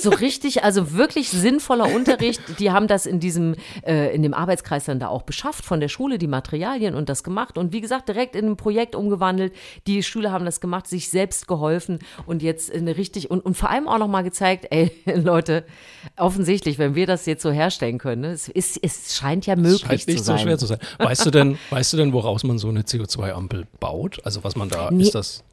[0.00, 2.40] so richtig, also wirklich sinnvoller Unterricht.
[2.58, 3.54] Die haben das in diesem,
[3.86, 7.22] äh, in dem Arbeitskreis dann da auch beschafft von der Schule, die Materialien und das
[7.22, 7.56] gemacht.
[7.56, 9.52] Und wie gesagt, direkt in ein Projekt umgewandelt.
[9.86, 13.70] Die Schüler haben das gemacht, sich selbst geholfen und jetzt eine richtig, und, und vor
[13.70, 15.64] allem auch nochmal gezeigt, ey, Leute,
[16.16, 19.80] offensichtlich, wenn wir das jetzt so herstellen können, ne, es, ist, es scheint ja möglich
[19.80, 20.38] Scheint nicht zu so sein.
[20.40, 20.78] schwer zu sein.
[20.98, 24.20] Weißt du denn, weißt du denn, woraus man so eine CO2-Ampel baut?
[24.24, 25.04] Also was man da, Nee.
[25.04, 25.44] ist das,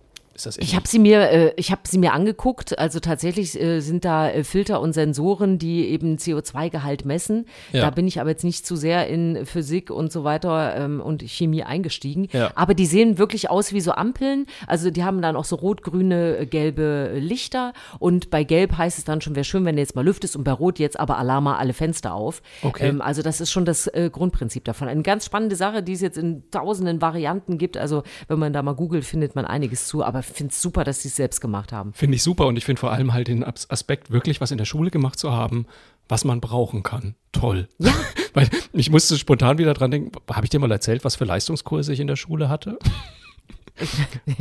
[0.46, 2.78] ist das Ich habe sie mir, äh, ich habe sie mir angeguckt.
[2.78, 7.46] Also tatsächlich äh, sind da äh, Filter und Sensoren, die eben CO2-Gehalt messen.
[7.72, 7.82] Ja.
[7.82, 11.24] Da bin ich aber jetzt nicht zu sehr in Physik und so weiter ähm, und
[11.24, 12.28] Chemie eingestiegen.
[12.32, 12.52] Ja.
[12.56, 14.46] Aber die sehen wirklich aus wie so Ampeln.
[14.68, 17.74] Also die haben dann auch so rot-grüne, äh, gelbe Lichter.
[18.00, 20.36] Und bei Gelb heißt es dann schon, wäre schön, wenn du jetzt mal lüftest.
[20.36, 22.42] Und bei Rot jetzt aber Alarma alle Fenster auf.
[22.64, 22.90] Okay.
[22.90, 24.88] Ähm, also das ist schon das äh, Grundprinzip davon.
[24.88, 27.78] Eine ganz spannende Sache, die es jetzt in tausenden Varianten gibt.
[27.78, 30.04] Also wenn man da mal googelt, findet man einiges zu.
[30.04, 31.94] Aber finde es super, dass sie es selbst gemacht haben.
[31.94, 34.58] Finde ich super und ich finde vor allem halt den As- Aspekt, wirklich was in
[34.58, 35.66] der Schule gemacht zu haben,
[36.08, 37.16] was man brauchen kann.
[37.32, 37.68] Toll.
[37.78, 37.94] Ja.
[38.34, 41.94] Weil ich musste spontan wieder dran denken, habe ich dir mal erzählt, was für Leistungskurse
[41.94, 42.78] ich in der Schule hatte?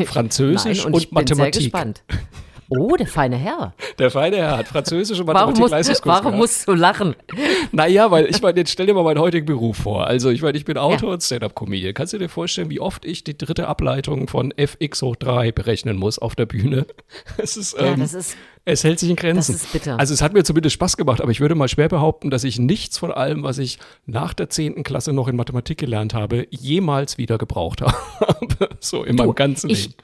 [0.07, 1.63] Französisch Nein, und, und ich bin sehr Mathematik.
[1.63, 2.03] gespannt.
[2.71, 3.73] Oh, der feine Herr.
[3.99, 6.39] Der feine Herr hat Französisch und Warum, Mathematik muss, Leistungskurs warum gehabt.
[6.39, 7.17] musst du lachen?
[7.73, 10.07] Naja, weil ich meine, jetzt stell dir mal meinen heutigen Beruf vor.
[10.07, 11.95] Also ich meine, ich bin Autor und Stand-Up-Comedian.
[11.95, 15.97] Kannst du dir vorstellen, wie oft ich die dritte Ableitung von fx hoch 3 berechnen
[15.97, 16.87] muss auf der Bühne?
[17.39, 19.53] Es ist, Ja, ähm, das ist, es hält sich in Grenzen.
[19.53, 19.99] Das ist bitter.
[19.99, 22.59] Also es hat mir zumindest Spaß gemacht, aber ich würde mal schwer behaupten, dass ich
[22.59, 24.83] nichts von allem, was ich nach der 10.
[24.83, 27.81] Klasse noch in Mathematik gelernt habe, jemals wieder gebraucht
[28.21, 28.69] habe.
[28.81, 29.95] So in meinem ganzen ich, Leben.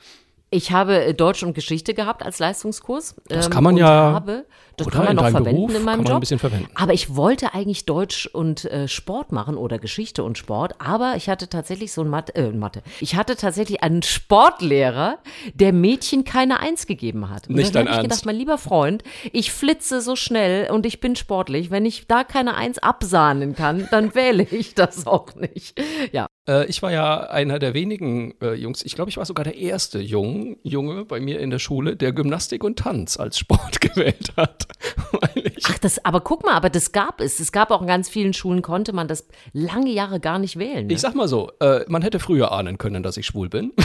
[0.54, 3.16] Ich habe äh, Deutsch und Geschichte gehabt als Leistungskurs.
[3.28, 6.04] Das ähm, kann man ja- Habe, das oder kann man noch verwenden Beruf in meinem
[6.04, 6.22] Job.
[6.74, 10.74] Aber ich wollte eigentlich Deutsch und äh, Sport machen oder Geschichte und Sport.
[10.80, 12.82] Aber ich hatte tatsächlich so ein Mathe, äh, Mathe.
[13.00, 15.18] Ich hatte tatsächlich einen Sportlehrer,
[15.54, 17.48] der Mädchen keine Eins gegeben hat.
[17.48, 21.00] Und Nicht dann habe ich gedacht, mein lieber Freund, ich flitze so schnell und ich
[21.00, 21.70] bin sportlich.
[21.70, 25.80] Wenn ich da keine Eins absahnen kann, dann wähle ich das auch nicht.
[26.12, 26.26] Ja.
[26.48, 29.56] Äh, ich war ja einer der wenigen äh, Jungs, ich glaube, ich war sogar der
[29.56, 34.32] erste Jung, Junge bei mir in der Schule, der Gymnastik und Tanz als Sport gewählt
[34.36, 34.63] hat.
[35.64, 37.40] Ach, das, aber guck mal, aber das gab es.
[37.40, 40.86] Es gab auch in ganz vielen Schulen, konnte man das lange Jahre gar nicht wählen.
[40.86, 40.92] Ne?
[40.94, 43.72] ich sag mal so, äh, man hätte früher ahnen können, dass ich schwul bin.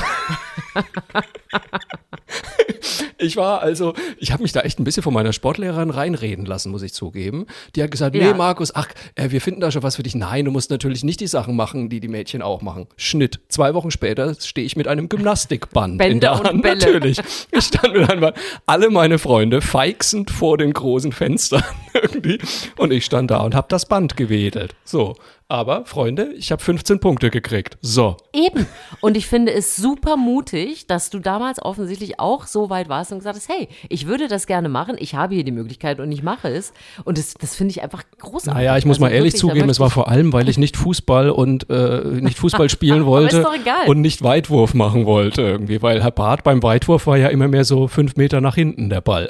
[3.17, 6.71] ich war also, ich habe mich da echt ein bisschen von meiner Sportlehrerin reinreden lassen,
[6.71, 7.45] muss ich zugeben.
[7.75, 8.27] Die hat gesagt, Ja.
[8.27, 10.15] nee, Markus, ach, äh, wir finden da schon was für dich.
[10.15, 12.87] Nein, du musst natürlich nicht die Sachen machen, die die Mädchen auch machen.
[12.97, 13.39] Schnitt.
[13.49, 16.61] Zwei Wochen später stehe ich mit einem Gymnastikband in Bänder der und Hand.
[16.61, 16.75] Bälle.
[16.77, 17.19] Natürlich.
[17.51, 18.37] Ich stand mit einem Band.
[18.65, 22.39] Alle meine Freunde feixend vor den großen Fenstern irgendwie.
[22.77, 24.75] Und ich stand da und habe das Band gewedelt.
[24.83, 25.15] So.
[25.51, 27.79] Aber, Freunde, ich habe 15 Punkte gekriegt.
[27.81, 28.17] So.
[28.33, 28.67] Eben.
[29.01, 33.17] Und ich finde es super mutig, dass du damals offensichtlich auch so weit warst und
[33.17, 36.21] gesagt hast, hey, ich würde das gerne machen, ich habe hier die Möglichkeit und ich
[36.21, 36.71] mache es.
[37.03, 38.53] Und das, das finde ich einfach großartig.
[38.53, 40.77] Naja, ich muss Also mal ehrlich wirklich, zugeben, es war vor allem, weil ich nicht
[40.77, 43.87] Fußball und äh, nicht Fußball spielen ist wollte doch egal.
[43.87, 47.65] und nicht Weitwurf machen wollte irgendwie, weil Herr Barth beim Weitwurf war ja immer mehr
[47.65, 49.27] so fünf Meter nach hinten der Ball.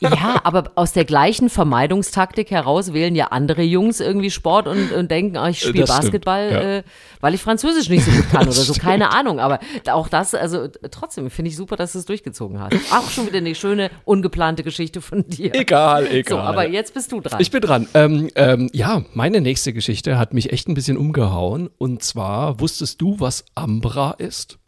[0.00, 5.10] Ja, aber aus der gleichen Vermeidungstaktik heraus wählen ja andere Jungs irgendwie Sport und, und
[5.10, 6.60] denken, ah, ich spiele Das stimmt, Basketball, ja.
[6.78, 6.82] äh,
[7.20, 8.72] weil ich Französisch nicht so gut kann oder so.
[8.74, 9.40] Keine Ahnung.
[9.40, 9.60] Aber
[9.90, 12.74] auch das, also trotzdem finde ich super, dass du es durchgezogen hast.
[12.92, 15.54] Auch schon wieder eine schöne, ungeplante Geschichte von dir.
[15.54, 16.38] Egal, egal.
[16.38, 17.40] So, aber jetzt bist du dran.
[17.40, 17.86] Ich bin dran.
[17.92, 21.68] Ähm, ähm, ja, meine nächste Geschichte hat mich echt ein bisschen umgehauen.
[21.76, 24.58] Und zwar, wusstest du, was Ambra ist?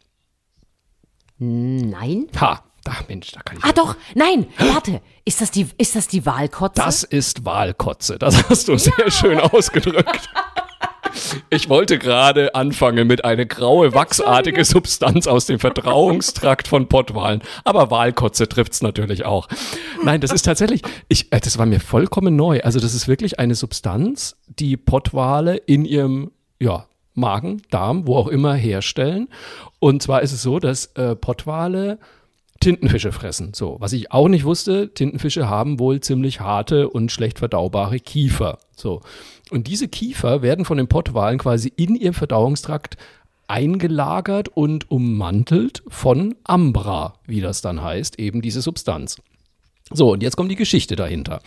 [1.39, 2.27] Nein?
[2.39, 3.63] Ha, ach Mensch, da kann ich.
[3.63, 5.01] Ah doch, nein, warte.
[5.25, 6.81] Ist das die, ist das die Wahlkotze?
[6.81, 8.19] Das ist Wahlkotze.
[8.19, 10.29] Das hast du sehr schön ausgedrückt.
[11.49, 17.41] Ich wollte gerade anfangen mit eine graue, wachsartige Substanz aus dem Verdauungstrakt von Pottwalen.
[17.63, 19.47] Aber Wahlkotze trifft's natürlich auch.
[20.03, 22.61] Nein, das ist tatsächlich, ich, äh, das war mir vollkommen neu.
[22.61, 28.27] Also das ist wirklich eine Substanz, die Pottwale in ihrem, ja, Magen, Darm, wo auch
[28.27, 29.29] immer herstellen.
[29.79, 31.99] Und zwar ist es so, dass äh, Pottwale
[32.63, 33.53] Tintenfische fressen.
[33.53, 38.57] So, was ich auch nicht wusste, Tintenfische haben wohl ziemlich harte und schlecht verdaubare Kiefer.
[38.75, 39.01] So.
[39.51, 42.97] Und diese Kiefer werden von den Pottwalen quasi in ihrem Verdauungstrakt
[43.47, 49.21] eingelagert und ummantelt von Ambra, wie das dann heißt, eben diese Substanz.
[49.93, 51.39] So, und jetzt kommt die Geschichte dahinter.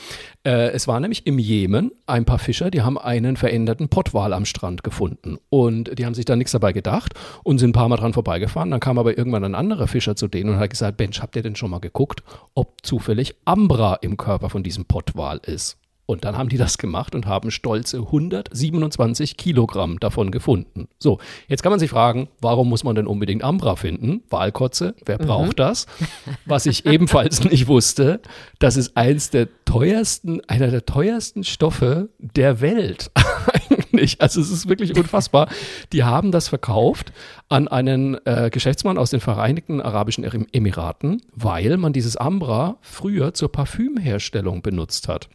[0.45, 4.45] Äh, es war nämlich im Jemen ein paar Fischer, die haben einen veränderten Pottwal am
[4.45, 5.39] Strand gefunden.
[5.51, 8.71] Und die haben sich da nichts dabei gedacht und sind ein paar Mal dran vorbeigefahren.
[8.71, 11.43] Dann kam aber irgendwann ein anderer Fischer zu denen und hat gesagt, Bench, habt ihr
[11.43, 12.23] denn schon mal geguckt,
[12.55, 15.77] ob zufällig Ambra im Körper von diesem Pottwal ist?
[16.07, 20.87] Und dann haben die das gemacht und haben stolze 127 Kilogramm davon gefunden.
[21.01, 24.23] So, jetzt kann man sich fragen, warum muss man denn unbedingt Ambra finden?
[24.31, 25.57] Wahlkotze, wer braucht mhm.
[25.57, 25.87] das?
[26.47, 28.21] Was ich ebenfalls nicht wusste,
[28.61, 33.11] das ist eins der teuersten, einer der teuersten Stoffe der Welt
[33.71, 34.21] eigentlich.
[34.21, 35.49] Also es ist wirklich unfassbar.
[35.93, 37.13] Die haben das verkauft
[37.49, 43.51] an einen äh, Geschäftsmann aus den Vereinigten Arabischen Emiraten, weil man dieses Ambra früher zur
[43.51, 45.29] Parfümherstellung benutzt hat.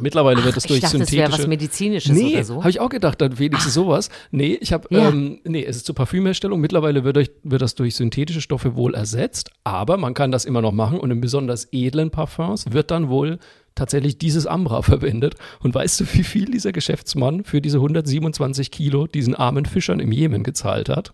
[0.00, 1.22] Mittlerweile Ach, wird es durch ich dachte, synthetische.
[1.22, 2.60] Das wäre was Medizinisches nee, oder so.
[2.60, 3.82] habe ich auch gedacht, dann wenigstens Ach.
[3.82, 4.10] sowas.
[4.30, 5.08] Nee, ich habe, ja.
[5.08, 6.60] ähm, nee, es ist zur Parfümherstellung.
[6.60, 10.62] Mittlerweile wird, durch, wird das durch synthetische Stoffe wohl ersetzt, aber man kann das immer
[10.62, 13.38] noch machen und in besonders edlen Parfums wird dann wohl
[13.74, 15.34] tatsächlich dieses Ambra verwendet.
[15.60, 20.12] Und weißt du, wie viel dieser Geschäftsmann für diese 127 Kilo diesen armen Fischern im
[20.12, 21.12] Jemen gezahlt hat?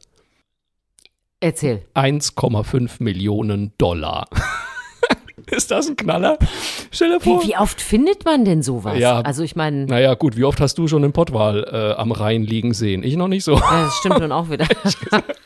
[1.41, 1.83] Erzähl.
[1.95, 4.29] 1,5 Millionen Dollar.
[5.57, 6.39] Ist das ein Knaller?
[6.91, 7.43] Stell dir vor.
[7.43, 8.99] Wie, wie, oft findet man denn sowas?
[8.99, 9.87] Ja, also ich meine.
[9.87, 13.03] Naja, gut, wie oft hast du schon einen Pottwal äh, am Rhein liegen sehen?
[13.03, 13.55] Ich noch nicht so.
[13.55, 14.67] Ja, das stimmt nun auch wieder.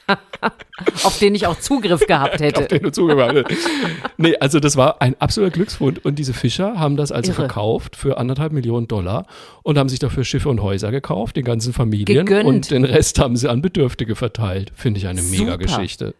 [1.04, 2.60] Auf den ich auch Zugriff gehabt hätte.
[2.60, 3.68] Auf den du Zugriff hattest.
[4.16, 6.04] Nee, also das war ein absoluter Glücksfund.
[6.04, 7.42] Und diese Fischer haben das also Irre.
[7.42, 9.26] verkauft für anderthalb Millionen Dollar
[9.62, 12.26] und haben sich dafür Schiffe und Häuser gekauft, den ganzen Familien.
[12.26, 12.46] Gegönnt.
[12.46, 14.72] Und den Rest haben sie an Bedürftige verteilt.
[14.74, 16.14] Finde ich eine mega Geschichte.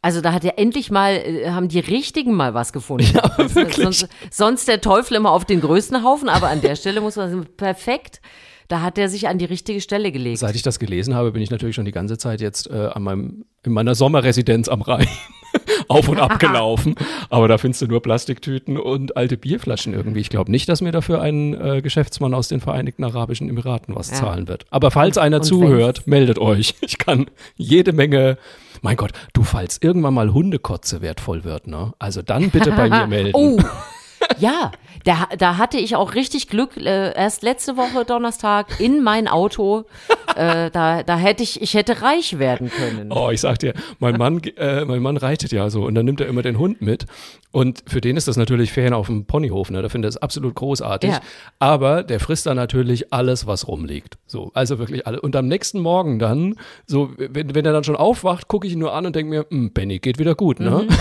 [0.00, 3.08] Also da hat ja endlich mal, äh, haben die Richtigen mal was gefunden.
[3.14, 3.68] Ja.
[3.68, 7.30] Sonst, sonst der Teufel immer auf den größten Haufen, aber an der Stelle muss man
[7.30, 8.20] sagen, perfekt.
[8.68, 10.40] Da hat er sich an die richtige Stelle gelegt.
[10.40, 13.02] Seit ich das gelesen habe, bin ich natürlich schon die ganze Zeit jetzt äh, an
[13.02, 15.08] meinem, in meiner Sommerresidenz am Rhein
[15.88, 16.94] auf und ab gelaufen.
[17.30, 20.20] Aber da findest du nur Plastiktüten und alte Bierflaschen irgendwie.
[20.20, 24.10] Ich glaube nicht, dass mir dafür ein äh, Geschäftsmann aus den Vereinigten Arabischen Emiraten was
[24.10, 24.16] ja.
[24.16, 24.66] zahlen wird.
[24.68, 26.74] Aber falls einer und zuhört, meldet euch.
[26.82, 28.36] Ich kann jede Menge
[28.82, 31.92] mein Gott, du, falls irgendwann mal Hundekotze wertvoll wird, ne?
[31.98, 33.32] Also dann bitte bei mir melden.
[33.34, 33.58] Oh.
[34.38, 34.72] Ja,
[35.04, 36.76] da, da hatte ich auch richtig Glück.
[36.76, 39.84] Äh, erst letzte Woche Donnerstag in mein Auto.
[40.36, 43.12] Äh, da, da hätte ich, ich hätte reich werden können.
[43.12, 46.20] Oh, ich sag dir, mein Mann, äh, mein Mann reitet ja so und dann nimmt
[46.20, 47.06] er immer den Hund mit.
[47.50, 49.80] Und für den ist das natürlich Ferien auf dem Ponyhof, ne?
[49.80, 51.10] Da findet er es absolut großartig.
[51.10, 51.20] Ja.
[51.58, 54.18] Aber der frisst dann natürlich alles, was rumliegt.
[54.26, 55.20] So, also wirklich alle.
[55.20, 58.78] Und am nächsten Morgen dann, so, wenn, wenn er dann schon aufwacht, gucke ich ihn
[58.78, 60.86] nur an und denke mir, hm, Benny, geht wieder gut, ne?
[60.88, 60.96] Mhm.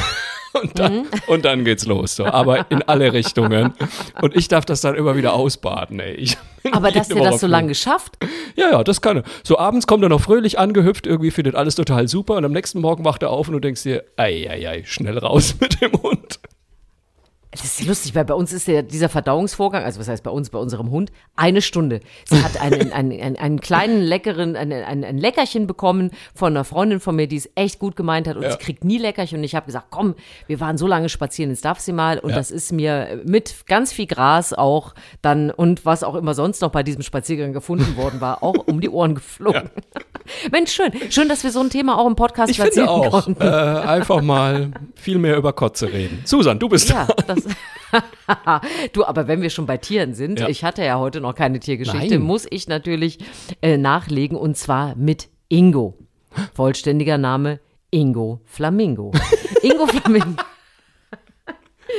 [0.61, 1.05] Und dann, mhm.
[1.27, 2.15] und dann geht's los.
[2.15, 2.25] So.
[2.25, 3.73] Aber in alle Richtungen.
[4.21, 6.13] Und ich darf das dann immer wieder ausbaden, ey.
[6.13, 6.37] Ich
[6.71, 8.17] Aber dass ihr das so lange geschafft?
[8.55, 9.23] Ja, ja, das kann er.
[9.43, 12.35] So abends kommt er noch fröhlich angehüpft, irgendwie findet alles total super.
[12.35, 15.17] Und am nächsten Morgen wacht er auf und du denkst dir, ei, ei, ei, schnell
[15.17, 16.39] raus mit dem Hund.
[17.61, 20.49] Das ist lustig, weil bei uns ist ja dieser Verdauungsvorgang, also was heißt bei uns,
[20.49, 22.01] bei unserem Hund, eine Stunde.
[22.25, 26.63] Sie hat einen, einen, einen, einen kleinen, leckeren, ein, ein, ein Leckerchen bekommen von einer
[26.63, 28.51] Freundin von mir, die es echt gut gemeint hat und ja.
[28.51, 29.39] sie kriegt nie Leckerchen.
[29.39, 30.15] Und ich habe gesagt, komm,
[30.47, 32.19] wir waren so lange spazieren, jetzt darf sie mal.
[32.19, 32.35] Und ja.
[32.35, 36.71] das ist mir mit ganz viel Gras auch dann und was auch immer sonst noch
[36.71, 39.69] bei diesem Spaziergang gefunden worden war, auch um die Ohren geflogen.
[39.73, 40.01] Ja.
[40.51, 40.91] Mensch, schön.
[41.09, 43.41] Schön, dass wir so ein Thema auch im Podcast ich platzieren finde auch, konnten.
[43.41, 46.21] Äh, einfach mal viel mehr über Kotze reden.
[46.25, 47.46] Susan, du bist ja, das
[48.93, 50.49] du, aber wenn wir schon bei Tieren sind, ja.
[50.49, 52.21] ich hatte ja heute noch keine Tiergeschichte, Nein.
[52.21, 53.19] muss ich natürlich
[53.61, 55.97] äh, nachlegen und zwar mit Ingo.
[56.53, 57.59] Vollständiger Name
[57.91, 59.11] Ingo Flamingo.
[59.61, 60.43] Ingo Flamingo.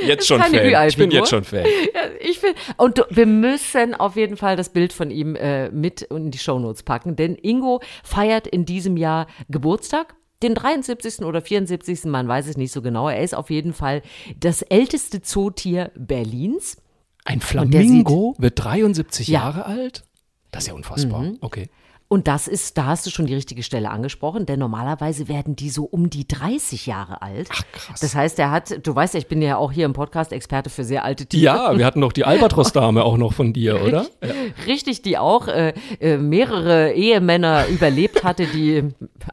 [0.05, 0.87] Jetzt schon Fan.
[0.87, 1.65] Ich bin jetzt schon Fan.
[1.65, 6.03] Ja, ich bin, und wir müssen auf jeden Fall das Bild von ihm äh, mit
[6.03, 11.19] in die Shownotes packen, denn Ingo feiert in diesem Jahr Geburtstag den 73.
[11.21, 12.05] oder 74.
[12.05, 13.09] Man weiß es nicht so genau.
[13.09, 14.01] Er ist auf jeden Fall
[14.39, 16.77] das älteste Zootier Berlins.
[17.25, 19.41] Ein Flamingo wird 73 ja.
[19.41, 20.03] Jahre alt?
[20.51, 21.21] Das ist ja unfassbar.
[21.23, 21.37] Mhm.
[21.41, 21.69] Okay.
[22.11, 25.69] Und das ist, da hast du schon die richtige Stelle angesprochen, denn normalerweise werden die
[25.69, 27.49] so um die 30 Jahre alt.
[27.51, 27.99] Ach krass.
[27.99, 30.71] Das heißt, er hat, du weißt ja, ich bin ja auch hier im Podcast Experte
[30.71, 31.43] für sehr alte Tiere.
[31.43, 34.07] Ja, wir hatten noch die Albatros-Dame auch noch von dir, oder?
[34.23, 34.29] Ja.
[34.65, 38.89] Richtig, die auch äh, äh, mehrere Ehemänner überlebt hatte, die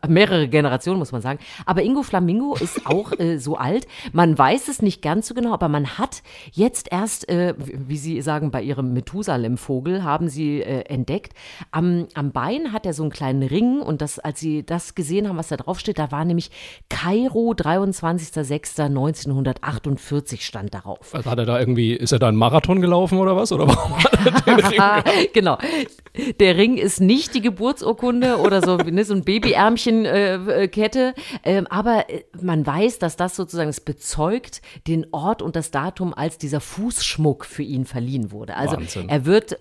[0.07, 1.39] mehrere Generationen, muss man sagen.
[1.65, 3.87] Aber Ingo Flamingo ist auch äh, so alt.
[4.13, 8.21] Man weiß es nicht ganz so genau, aber man hat jetzt erst, äh, wie Sie
[8.21, 11.33] sagen, bei Ihrem Methusalem-Vogel haben Sie äh, entdeckt,
[11.71, 15.29] am, am Bein hat er so einen kleinen Ring und das, als sie das gesehen
[15.29, 16.51] haben, was da draufsteht, da war nämlich
[16.89, 21.15] Kairo, 23.06.1948 stand darauf.
[21.15, 23.53] Also hat er da irgendwie, ist er da einen Marathon gelaufen oder was?
[23.53, 25.11] Oder warum hat er den Ring gehabt?
[25.33, 25.59] genau.
[26.41, 32.09] Der Ring ist nicht die Geburtsurkunde oder so, ne, so ein Babyärmchenkette, äh, ähm, aber
[32.09, 36.61] äh, man weiß, dass das sozusagen, es bezeugt den Ort und das Datum, als dieser
[36.61, 38.57] Fußschmuck für ihn verliehen wurde.
[38.57, 39.09] Also Wahnsinn.
[39.09, 39.59] er wird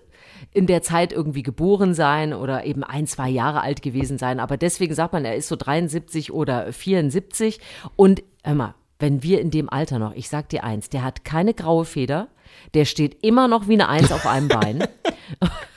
[0.56, 4.40] in der Zeit irgendwie geboren sein oder eben ein, zwei Jahre alt gewesen sein.
[4.40, 7.60] Aber deswegen sagt man, er ist so 73 oder 74.
[7.94, 11.26] Und hör mal, wenn wir in dem Alter noch, ich sag dir eins, der hat
[11.26, 12.28] keine graue Feder,
[12.72, 14.88] der steht immer noch wie eine Eins auf einem Bein.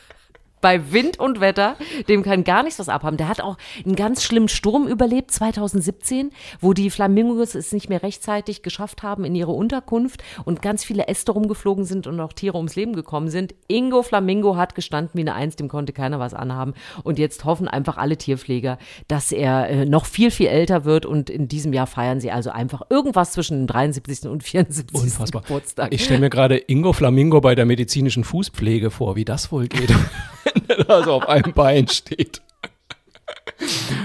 [0.62, 1.76] bei Wind und Wetter,
[2.08, 3.18] dem kann gar nichts was abhaben.
[3.18, 8.04] Der hat auch einen ganz schlimmen Sturm überlebt 2017, wo die Flamingos es nicht mehr
[8.04, 12.58] rechtzeitig geschafft haben in ihre Unterkunft und ganz viele Äste rumgeflogen sind und auch Tiere
[12.58, 13.56] ums Leben gekommen sind.
[13.68, 16.74] Ingo Flamingo hat gestanden wie eine Eins, dem konnte keiner was anhaben.
[17.04, 21.30] Und jetzt hoffen einfach alle Tierpfleger, dass er äh, noch viel, viel älter wird und
[21.30, 24.30] in diesem Jahr feiern sie also einfach irgendwas zwischen dem 73.
[24.30, 24.94] und 74.
[24.94, 25.42] Unfassbar.
[25.44, 25.94] Geburtstag.
[25.94, 29.94] Ich stelle mir gerade Ingo Flamingo bei der medizinischen Fußpflege vor, wie das wohl geht,
[30.44, 32.42] wenn er da so auf einem Bein steht.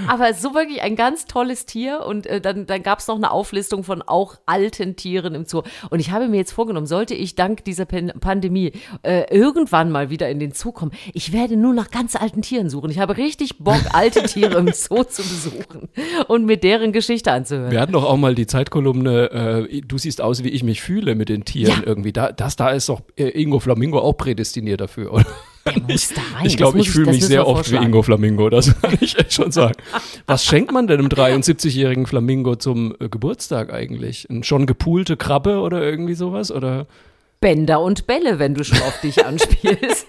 [0.07, 2.05] Aber so wirklich ein ganz tolles Tier.
[2.05, 5.63] Und äh, dann, dann gab es noch eine Auflistung von auch alten Tieren im Zoo.
[5.89, 10.09] Und ich habe mir jetzt vorgenommen, sollte ich dank dieser Pan Pandemie äh, irgendwann mal
[10.09, 12.89] wieder in den Zoo kommen, ich werde nur nach ganz alten Tieren suchen.
[12.91, 15.89] Ich habe richtig Bock, alte Tiere im Zoo zu besuchen
[16.27, 17.71] und mir deren Geschichte anzuhören.
[17.71, 21.15] Wir hatten doch auch mal die Zeitkolumne, äh, du siehst aus, wie ich mich fühle
[21.15, 21.83] mit den Tieren Ja.
[21.87, 22.11] irgendwie.
[22.13, 25.25] Da, das da ist doch äh, Ingo Flamingo auch prädestiniert dafür, oder?
[25.67, 26.45] Der muss da rein.
[26.45, 27.75] Ich glaube, ich fühle mich sehr oft wie.
[27.77, 29.73] Ingo Flamingo, das kann ich echt schon sagen.
[30.27, 34.29] Was schenkt man denn einem 73-jährigen Flamingo zum äh, Geburtstag eigentlich?
[34.29, 36.51] Eine schon gepoolte Krabbe oder irgendwie sowas?
[36.51, 36.85] Oder?
[37.41, 40.05] Bänder und Bälle, wenn du schon auf dich anspielst.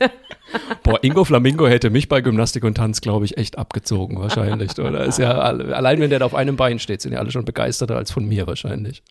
[0.82, 4.78] Boah, Ingo Flamingo hätte mich bei Gymnastik und Tanz, glaube ich, echt abgezogen wahrscheinlich.
[4.78, 7.30] Oder ist ja alle- allein, wenn der da auf einem Bein steht, sind ja alle
[7.30, 9.02] schon begeisterter als von mir wahrscheinlich.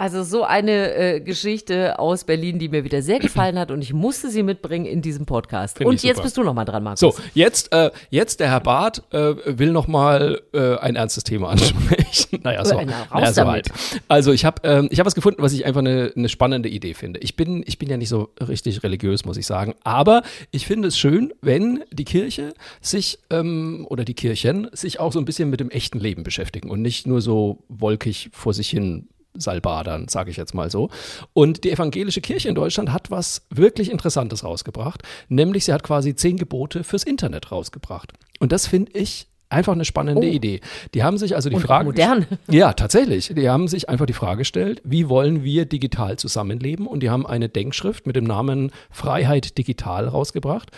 [0.00, 3.92] Also so eine äh, Geschichte aus Berlin, die mir wieder sehr gefallen hat und ich
[3.92, 5.76] musste sie mitbringen in diesem Podcast.
[5.76, 7.00] Finde und jetzt bist du noch mal dran, Markus.
[7.00, 11.48] So, jetzt, äh, jetzt der Herr Barth äh, will noch mal äh, ein ernstes Thema
[11.50, 12.40] ansprechen.
[12.42, 13.70] naja, so, Na, naja, so.
[14.08, 16.94] Also ich habe ähm, ich hab was gefunden, was ich einfach eine, eine spannende Idee
[16.94, 17.20] finde.
[17.20, 19.74] Ich bin, ich bin ja nicht so richtig religiös, muss ich sagen.
[19.84, 25.12] Aber ich finde es schön, wenn die Kirche sich ähm, oder die Kirchen sich auch
[25.12, 28.70] so ein bisschen mit dem echten Leben beschäftigen und nicht nur so wolkig vor sich
[28.70, 30.90] hin Salbadern, sage ich jetzt mal so.
[31.32, 36.14] Und die evangelische Kirche in Deutschland hat was wirklich Interessantes rausgebracht, nämlich sie hat quasi
[36.14, 38.12] zehn Gebote fürs Internet rausgebracht.
[38.38, 40.30] Und das finde ich einfach eine spannende Oh.
[40.30, 40.60] Idee.
[40.94, 42.26] Die haben sich also die Und Frage modern.
[42.50, 43.32] ja, tatsächlich.
[43.34, 46.86] Die haben sich einfach die Frage gestellt, wie wollen wir digital zusammenleben?
[46.86, 50.70] Und die haben eine Denkschrift mit dem Namen Freiheit Digital rausgebracht.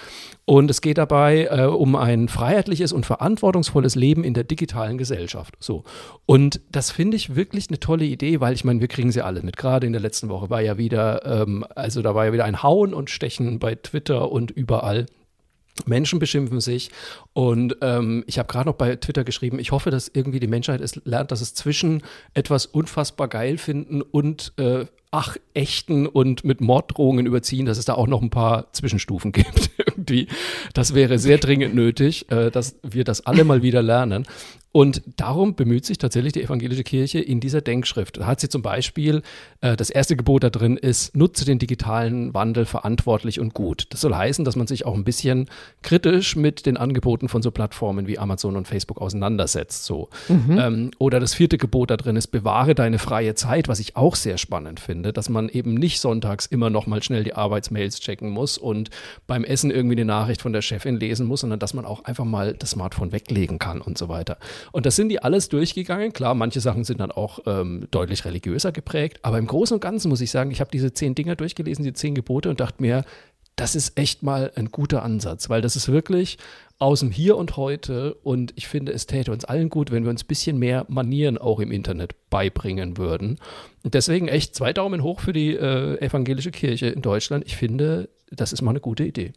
[0.44, 5.54] Und es geht dabei äh, um ein freiheitliches und verantwortungsvolles Leben in der digitalen Gesellschaft.
[5.60, 5.84] So.
[6.26, 9.42] Und das finde ich wirklich eine tolle Idee, weil ich meine, wir kriegen sie alle
[9.42, 9.56] mit.
[9.56, 12.62] Gerade in der letzten Woche war ja wieder, ähm, also da war ja wieder ein
[12.62, 15.06] Hauen und Stechen bei Twitter und überall.
[15.86, 16.90] Menschen beschimpfen sich
[17.32, 20.80] und ähm, ich habe gerade noch bei Twitter geschrieben, ich hoffe, dass irgendwie die Menschheit
[20.80, 22.02] es lernt, dass es zwischen
[22.34, 27.94] etwas unfassbar geil finden und äh, ach, echten und mit Morddrohungen überziehen, dass es da
[27.94, 30.26] auch noch ein paar Zwischenstufen gibt irgendwie.
[30.74, 34.26] Das wäre sehr dringend nötig, äh, dass wir das alle mal wieder lernen.
[34.72, 38.16] Und darum bemüht sich tatsächlich die evangelische Kirche in dieser Denkschrift.
[38.16, 39.22] Da hat sie zum Beispiel,
[39.60, 43.86] äh, das erste Gebot da drin ist, nutze den digitalen Wandel verantwortlich und gut.
[43.90, 45.50] Das soll heißen, dass man sich auch ein bisschen
[45.82, 49.84] kritisch mit den Angeboten von so Plattformen wie Amazon und Facebook auseinandersetzt.
[49.84, 50.08] So.
[50.58, 54.16] Ähm, oder das vierte Gebot da drin ist, bewahre deine freie Zeit, was ich auch
[54.16, 58.30] sehr spannend finde, dass man eben nicht sonntags immer noch mal schnell die Arbeitsmails checken
[58.30, 58.88] muss und
[59.26, 62.24] beim Essen irgendwie eine Nachricht von der Chefin lesen muss, sondern dass man auch einfach
[62.24, 64.38] mal das Smartphone weglegen kann und so weiter.
[64.70, 66.12] Und das sind die alles durchgegangen.
[66.12, 70.08] Klar, manche Sachen sind dann auch ähm, deutlich religiöser geprägt, aber im Großen und Ganzen
[70.08, 73.04] muss ich sagen, ich habe diese zehn Dinger durchgelesen, die zehn Gebote und dachte mir,
[73.56, 76.38] das ist echt mal ein guter Ansatz, weil das ist wirklich
[76.78, 80.10] aus dem Hier und Heute und ich finde, es täte uns allen gut, wenn wir
[80.10, 83.38] uns ein bisschen mehr Manieren auch im Internet beibringen würden.
[83.84, 87.44] Und deswegen echt zwei Daumen hoch für die äh, evangelische Kirche in Deutschland.
[87.46, 89.32] Ich finde, das ist mal eine gute Idee.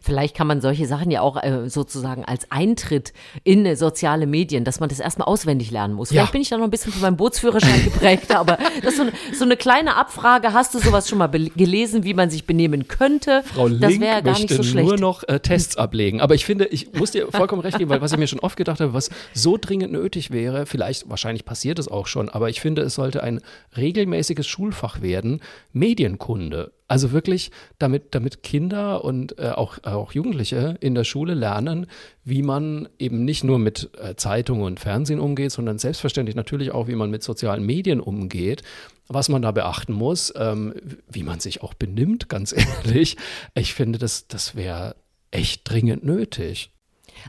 [0.00, 3.12] Vielleicht kann man solche Sachen ja auch äh, sozusagen als Eintritt
[3.44, 6.08] in äh, soziale Medien, dass man das erstmal auswendig lernen muss.
[6.10, 6.32] Vielleicht Ja.
[6.32, 9.12] bin ich da noch ein bisschen von meinem Bootsführerschein geprägt, aber das ist so eine,
[9.34, 10.52] so eine kleine Abfrage.
[10.52, 13.42] Hast du sowas schon mal gelesen, wie man sich benehmen könnte?
[13.44, 14.88] Frau das Link wäre gar nicht so schlecht.
[14.88, 16.20] nur noch äh, Tests ablegen.
[16.20, 18.56] Aber ich finde, ich muss dir vollkommen recht geben, weil was ich mir schon oft
[18.56, 22.60] gedacht habe, was so dringend nötig wäre, vielleicht, wahrscheinlich passiert es auch schon, aber ich
[22.60, 23.40] finde, es sollte ein
[23.76, 25.40] regelmäßiges Schulfach werden,
[25.72, 26.72] Medienkunde.
[26.92, 31.86] Also wirklich, damit, damit Kinder und äh, auch, auch Jugendliche in der Schule lernen,
[32.22, 36.88] wie man eben nicht nur mit äh, Zeitungen und Fernsehen umgeht, sondern selbstverständlich natürlich auch,
[36.88, 38.62] wie man mit sozialen Medien umgeht,
[39.08, 40.74] was man da beachten muss, ähm,
[41.10, 42.52] wie man sich auch benimmt, ganz
[42.84, 43.16] ehrlich.
[43.54, 44.94] Ich finde, das, das wäre
[45.30, 46.71] echt dringend nötig.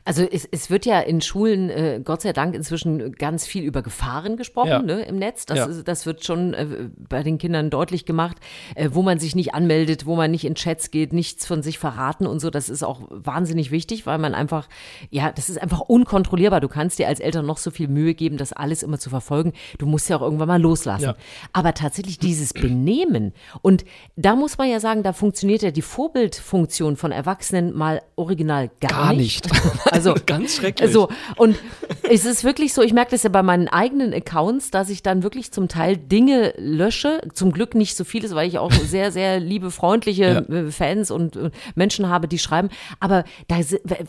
[0.05, 3.81] Also es, es wird ja in Schulen, äh, Gott sei Dank, inzwischen ganz viel über
[3.81, 4.81] Gefahren gesprochen Ja.
[4.81, 5.45] ne, im Netz.
[5.45, 5.65] Das, Ja.
[5.65, 8.37] ist, das wird schon äh, bei den Kindern deutlich gemacht,
[8.75, 11.79] äh, wo man sich nicht anmeldet, wo man nicht in Chats geht, nichts von sich
[11.79, 12.49] verraten und so.
[12.49, 14.67] Das ist auch wahnsinnig wichtig, weil man einfach,
[15.09, 16.59] ja, das ist einfach unkontrollierbar.
[16.61, 19.53] Du kannst dir als Eltern noch so viel Mühe geben, das alles immer zu verfolgen.
[19.77, 21.03] Du musst ja auch irgendwann mal loslassen.
[21.05, 21.15] Ja.
[21.53, 26.95] Aber tatsächlich dieses Benehmen und da muss man ja sagen, da funktioniert ja die Vorbildfunktion
[26.97, 29.47] von Erwachsenen mal original gar, Gar nicht.
[29.91, 30.91] Also Ganz schrecklich.
[30.91, 31.55] So und
[32.09, 35.23] es ist wirklich so, ich merke das ja bei meinen eigenen Accounts, dass ich dann
[35.23, 37.21] wirklich zum Teil Dinge lösche.
[37.33, 41.35] Zum Glück nicht so vieles, weil ich auch sehr, sehr liebe, freundliche äh, Fans und
[41.35, 42.69] äh, Menschen habe, die schreiben.
[42.99, 43.23] Aber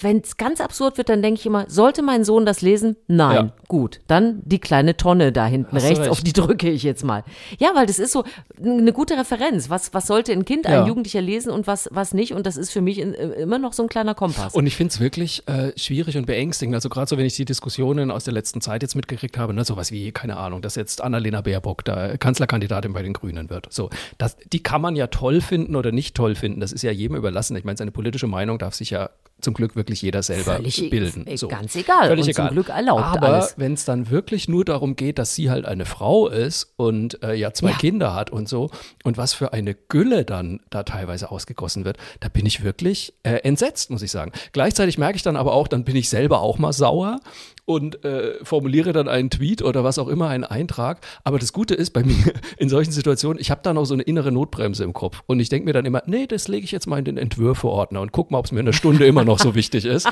[0.00, 2.96] wenn es ganz absurd wird, dann denke ich immer, sollte mein Sohn das lesen?
[3.06, 3.34] Nein.
[3.36, 3.52] Ja.
[3.68, 6.10] Gut, dann die kleine Tonne da hinten Hast rechts, recht.
[6.10, 7.24] auf die drücke ich jetzt mal.
[7.58, 8.24] Ja, weil das ist so
[8.62, 9.70] eine gute Referenz.
[9.70, 10.82] Was, was sollte ein Kind, Ja.
[10.82, 12.32] ein Jugendlicher lesen und was, was nicht?
[12.34, 14.54] Und das ist für mich in, äh, immer noch so ein kleiner Kompass.
[14.54, 16.74] Und ich finde es wirklich äh, schwierig und beängstigend.
[16.74, 19.64] Also gerade so, wenn ich die Diskussionen aus der letzten Zeit jetzt mitgekriegt habe, ne,
[19.64, 23.72] sowas wie, keine Ahnung, dass jetzt Annalena Baerbock da Kanzlerkandidatin bei den Grünen wird.
[23.72, 26.60] So, das, die kann man ja toll finden oder nicht toll finden.
[26.60, 27.56] Das ist ja jedem überlassen.
[27.56, 29.10] Ich meine, seine politische Meinung darf sich ja
[29.44, 31.26] zum Glück wirklich jeder selber Völlig- bilden.
[31.26, 31.46] äh, So.
[31.48, 32.08] ganz egal.
[32.08, 32.52] Völlig Und zum egal.
[32.54, 36.26] Glück erlaubt Aber wenn es dann wirklich nur darum geht, dass sie halt eine Frau
[36.28, 37.76] ist und äh, ja zwei Ja.
[37.76, 38.70] Kinder hat und so
[39.04, 43.34] und was für eine Gülle dann da teilweise ausgegossen wird, da bin ich wirklich äh,
[43.44, 44.32] entsetzt, muss ich sagen.
[44.52, 47.20] Gleichzeitig merke ich dann aber auch, dann bin ich selber auch mal sauer
[47.66, 51.00] und äh, formuliere dann einen Tweet oder was auch immer, einen Eintrag.
[51.24, 54.02] Aber das Gute ist bei mir in solchen Situationen, ich habe da noch so eine
[54.02, 56.86] innere Notbremse im Kopf und ich denke mir dann immer, nee, das lege ich jetzt
[56.86, 59.38] mal in den Entwürfeordner und guck mal, ob es mir in einer Stunde immer noch
[59.38, 60.08] so wichtig ist.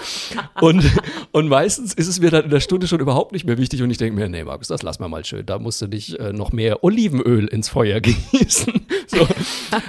[0.60, 0.84] Und,
[1.32, 3.90] und meistens ist es mir dann in der Stunde schon überhaupt nicht mehr wichtig und
[3.90, 5.44] ich denke mir, nee, Markus, das lass mal mal schön.
[5.44, 8.00] Da musst du nicht äh, noch mehr Olivenöl ins Feuer
[8.32, 8.86] gießen.
[9.06, 9.26] So.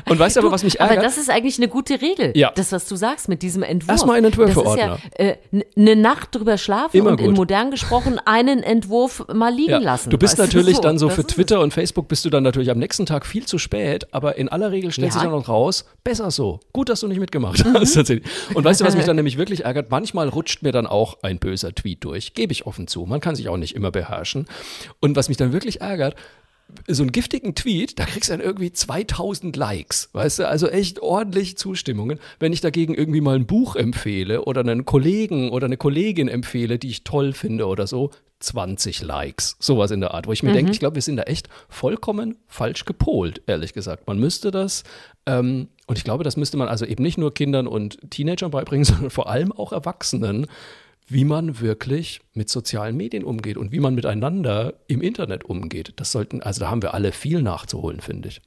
[0.10, 1.06] Und weißt du aber, was mich Aber ärgert?
[1.06, 2.34] das ist eigentlich eine gute Regel.
[2.36, 2.52] Ja.
[2.56, 3.90] Das, was du sagst mit diesem Entwurf.
[3.92, 4.96] Erstmal in Das Entwürfeordner.
[4.96, 5.38] ist ja äh,
[5.76, 7.36] eine Nacht drüber schlafen Immer und in gut.
[7.54, 9.78] Modern gesprochen einen Entwurf mal liegen Ja.
[9.78, 10.10] lassen.
[10.10, 13.06] Du bist natürlich dann so für Twitter und Facebook bist du dann natürlich am nächsten
[13.06, 15.14] Tag viel zu spät, aber in aller Regel stellt Ja.
[15.14, 16.60] sich dann noch raus, besser so.
[16.74, 17.76] Gut, dass du nicht mitgemacht Mhm.
[17.76, 17.94] hast.
[17.94, 18.28] tatsächlich.
[18.56, 19.92] Und weißt du, was mich dann nämlich wirklich ärgert?
[19.92, 22.34] Manchmal rutscht mir dann auch ein böser Tweet durch.
[22.34, 23.06] Gebe ich offen zu.
[23.06, 24.48] Man kann sich auch nicht immer beherrschen.
[25.00, 26.16] Und was mich dann wirklich ärgert,
[26.88, 31.00] so einen giftigen Tweet, da kriegst du dann irgendwie 2000 Likes, weißt du, also echt
[31.02, 32.20] ordentlich Zustimmungen.
[32.40, 36.80] Wenn ich dagegen irgendwie mal ein Buch empfehle oder einen Kollegen oder eine Kollegin empfehle,
[36.80, 40.52] die ich toll finde oder so, 20 Likes, sowas in der Art, wo ich mir
[40.52, 44.06] denke, ich glaube, wir sind da echt vollkommen falsch gepolt, ehrlich gesagt.
[44.06, 44.84] Man müsste das,
[45.26, 48.84] ähm, und ich glaube, das müsste man also eben nicht nur Kindern und Teenagern beibringen,
[48.86, 50.48] sondern vor allem auch Erwachsenen,
[51.08, 55.94] wie man wirklich mit sozialen Medien umgeht und wie man miteinander im Internet umgeht.
[55.98, 58.42] Das sollten, also da haben wir alle viel nachzuholen, finde ich.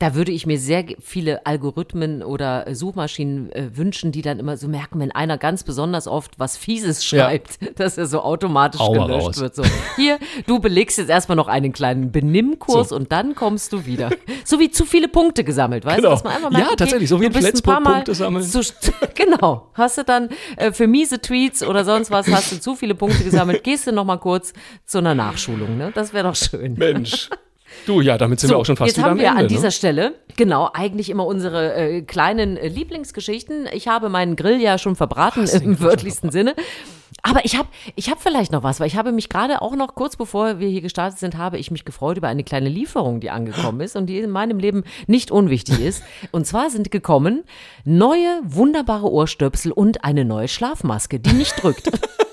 [0.00, 4.56] Da würde ich mir sehr viele Algorithmen oder äh, Suchmaschinen äh, wünschen, die dann immer
[4.56, 7.26] so merken, wenn einer ganz besonders oft was Fieses Ja.
[7.26, 9.38] schreibt, dass er so automatisch Hau mal gelöscht raus.
[9.40, 9.54] wird.
[9.54, 9.62] So,
[9.96, 10.18] hier,
[10.48, 12.96] du belegst jetzt erstmal noch einen kleinen Benimmkurs So.
[12.96, 14.10] und dann kommst du wieder.
[14.46, 16.16] So wie zu viele Punkte gesammelt, weißt Genau.
[16.16, 16.24] du?
[16.28, 18.44] Merkt, Ja, okay, tatsächlich, so wie in Flensburg Punkte sammeln.
[18.44, 18.60] Zu,
[19.14, 19.70] genau.
[19.72, 23.24] Hast du dann äh, für miese Tweets oder sonst was, hast du zu viele Punkte
[23.24, 24.52] gesammelt, gehst du noch mal kurz
[24.84, 25.78] zu einer Nachschulung.
[25.78, 25.92] Ne?
[25.94, 26.74] Das wäre doch schön.
[26.74, 27.30] Mensch.
[27.86, 29.40] Du, ja, damit sind wir auch schon fast jetzt wieder haben wir Ende.
[29.40, 29.72] an dieser ne?
[29.72, 33.68] Stelle, genau, eigentlich immer unsere äh, kleinen äh, Lieblingsgeschichten.
[33.72, 36.54] Ich habe meinen Grill ja schon verbraten den im wörtlichsten Sinne.
[37.22, 39.94] Aber ich habe ich hab vielleicht noch was, weil ich habe mich gerade auch noch
[39.94, 43.30] kurz bevor wir hier gestartet sind, habe ich mich gefreut über eine kleine Lieferung, die
[43.30, 46.02] angekommen ist und die in meinem Leben nicht unwichtig ist.
[46.32, 47.44] Und zwar sind gekommen
[47.84, 51.90] neue, wunderbare Ohrstöpsel und eine neue Schlafmaske, die nicht drückt.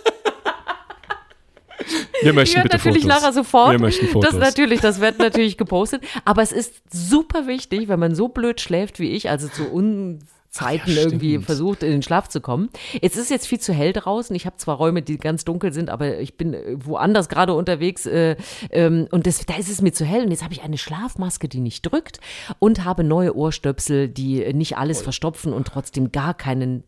[2.21, 3.21] Wir möchten bitte natürlich Fotos.
[3.21, 3.71] nachher sofort.
[3.71, 4.31] Wir möchten Fotos.
[4.31, 6.03] Das natürlich, das wird natürlich gepostet.
[6.25, 10.91] Aber es ist super wichtig, wenn man so blöd schläft wie ich, also zu Unzeiten
[10.93, 12.69] ja, irgendwie versucht, in den Schlaf zu kommen.
[13.01, 14.35] Jetzt ist jetzt viel zu hell draußen.
[14.35, 18.05] Ich habe zwar Räume, die ganz dunkel sind, aber ich bin äh, woanders gerade unterwegs
[18.05, 18.35] äh,
[18.69, 20.23] ähm, und das, da ist es mir zu hell.
[20.23, 22.19] Und jetzt habe ich eine Schlafmaske, die nicht drückt
[22.59, 26.83] und habe neue Ohrstöpsel, die nicht alles verstopfen und trotzdem gar keinen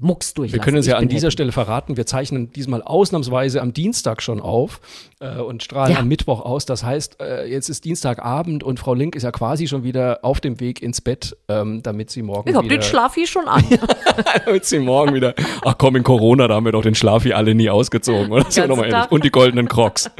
[0.00, 0.58] Mucks durchlassen.
[0.58, 1.32] Wir können es ja an dieser happy.
[1.32, 4.80] Stelle verraten, wir zeichnen diesmal ausnahmsweise am Dienstag schon auf
[5.20, 6.00] äh, und strahlen Ja.
[6.00, 6.64] am Mittwoch aus.
[6.66, 10.40] Das heißt, äh, jetzt ist Dienstagabend und Frau Link ist ja quasi schon wieder auf
[10.40, 13.62] dem Weg ins Bett, ähm, damit sie morgen Ich habe wieder, den Schlafi schon an.
[14.46, 15.34] damit sie morgen wieder,
[15.64, 18.42] ach komm, in Corona, da haben wir doch den Schlafi alle nie ausgezogen, oder?
[18.50, 19.10] So Ganzen nochmal ehrlich.
[19.10, 20.10] Und die goldenen Crocs.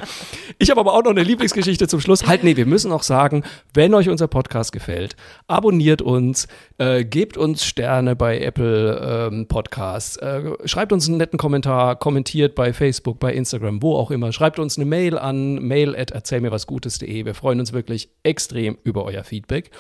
[0.59, 2.27] Ich habe aber auch noch eine Lieblingsgeschichte zum Schluss.
[2.27, 5.17] Halt, nee, wir müssen auch sagen, wenn euch unser Podcast gefällt,
[5.47, 11.39] abonniert uns, äh, gebt uns Sterne bei Apple ähm, Podcasts, äh, schreibt uns einen netten
[11.39, 14.33] Kommentar, kommentiert bei Facebook, bei Instagram, wo auch immer.
[14.33, 17.25] Schreibt uns eine Mail an mail at erzählmirwasgutes.de.
[17.25, 19.71] Wir freuen uns wirklich extrem über euer Feedback.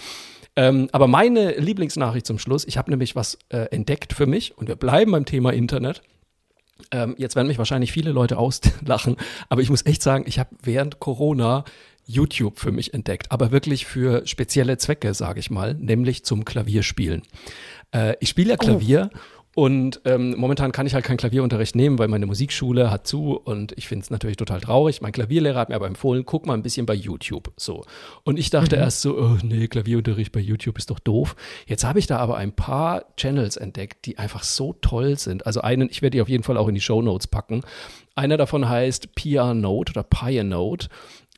[0.57, 4.69] Ähm, aber meine Lieblingsnachricht zum Schluss, ich habe nämlich was äh, entdeckt für mich und
[4.69, 6.03] wir bleiben beim Thema Internet.
[6.91, 9.17] Ähm, jetzt werden mich wahrscheinlich viele Leute auslachen,
[9.49, 11.65] aber ich muss echt sagen, ich habe während Corona
[12.07, 17.23] YouTube für mich entdeckt, aber wirklich für spezielle Zwecke, sage ich mal, nämlich zum Klavierspielen.
[17.95, 18.65] Äh, ich spiele ja oh.
[18.65, 19.19] Klavier oh.
[19.57, 23.73] Und ähm, momentan kann ich halt keinen Klavierunterricht nehmen, weil meine Musikschule hat zu und
[23.77, 25.01] ich finde es natürlich total traurig.
[25.01, 27.53] Mein Klavierlehrer hat mir aber empfohlen, guck mal ein bisschen bei YouTube.
[27.57, 27.85] So.
[28.23, 28.83] Und ich dachte mhm.
[28.83, 31.35] erst so, oh nee, Klavierunterricht bei YouTube ist doch doof.
[31.67, 35.47] Jetzt habe ich da aber ein paar Channels entdeckt, die einfach so toll sind.
[35.47, 37.63] Also einen, ich werde die auf jeden Fall auch in die Show Notes packen.
[38.15, 40.89] Einer davon heißt PR Note oder Pia Note.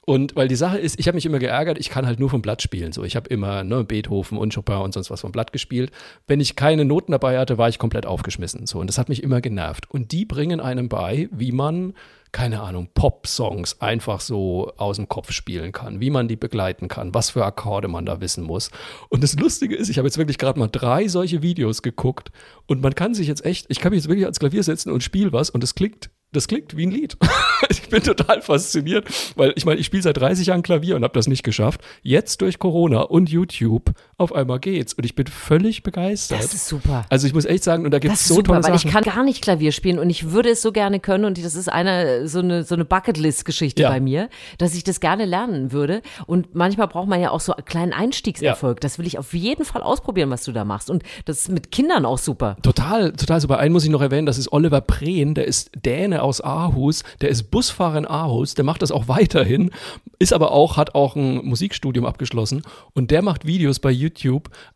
[0.05, 2.43] Und weil die Sache ist, ich habe mich immer geärgert, ich kann halt nur vom
[2.43, 2.93] Blatt spielen.
[2.93, 5.93] So, ich habe immer ne, Beethoven und Chopin und sonst was vom Blatt gespielt.
[6.27, 8.67] Wenn ich keine Noten dabei hatte, war ich komplett aufgeschmissen.
[8.67, 9.89] So, und das hat mich immer genervt.
[9.91, 11.95] Und die bringen einem bei, wie man
[12.33, 17.15] keine Ahnung, Pop-Songs einfach so aus dem Kopf spielen kann, wie man die begleiten kann,
[17.15, 18.71] was für Akkorde man da wissen muss.
[19.11, 22.33] Und das Lustige ist, ich habe jetzt wirklich gerade mal drei solche Videos geguckt
[22.67, 25.03] und man kann sich jetzt echt, ich kann mich jetzt wirklich ans Klavier setzen und
[25.03, 27.17] spiele was und es klingt das klingt wie ein Lied.
[27.69, 29.07] ich bin total fasziniert,
[29.37, 31.83] weil ich meine, ich spiele seit 30 Jahren Klavier und habe das nicht geschafft.
[32.03, 36.39] Jetzt durch Corona und YouTube auf einmal geht's und ich bin völlig begeistert.
[36.39, 37.05] Das ist super.
[37.09, 38.89] Also ich muss echt sagen, und da gibt es so super, tolle weil Sachen.
[38.89, 41.55] ich kann gar nicht Klavier spielen und ich würde es so gerne können und das
[41.55, 43.91] ist eine so eine so eine Bucketlist-Geschichte ja.
[43.91, 46.03] bei mir, dass ich das gerne lernen würde.
[46.27, 48.79] Und manchmal braucht man ja auch so einen kleinen Einstiegserfolg.
[48.79, 48.81] Ja.
[48.81, 50.91] Das will ich auf jeden Fall ausprobieren, was du da machst.
[50.91, 52.57] Und das ist mit Kindern auch super.
[52.63, 53.59] Total, total super.
[53.59, 57.29] Einen muss ich noch erwähnen, das ist Oliver Prehn, der ist Däne aus Aarhus, der
[57.29, 59.71] ist Busfahrer in Aarhus, der macht das auch weiterhin,
[60.19, 62.63] ist aber auch, hat auch ein Musikstudium abgeschlossen
[62.95, 64.12] und der macht Videos bei YouTube,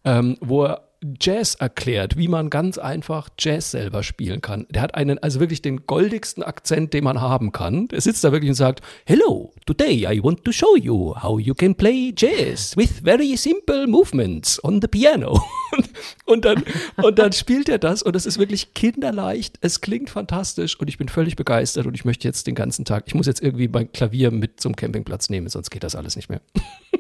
[0.05, 0.87] ähm, wo er
[1.21, 4.67] Jazz erklärt, wie man ganz einfach Jazz selber spielen kann.
[4.71, 7.89] Der hat einen, also wirklich den goldigsten Akzent, den man haben kann.
[7.93, 11.55] Er sitzt da wirklich und sagt, Hello, today I want to show you how you
[11.55, 15.43] can play Jazz with very simple movements on the piano.
[16.25, 16.65] und, dann,
[17.03, 19.59] und dann spielt er das und es ist wirklich kinderleicht.
[19.61, 23.05] Es klingt fantastisch und ich bin völlig begeistert und ich möchte jetzt den ganzen Tag,
[23.07, 26.31] ich muss jetzt irgendwie mein Klavier mit zum Campingplatz nehmen, sonst geht das alles nicht
[26.31, 26.41] mehr.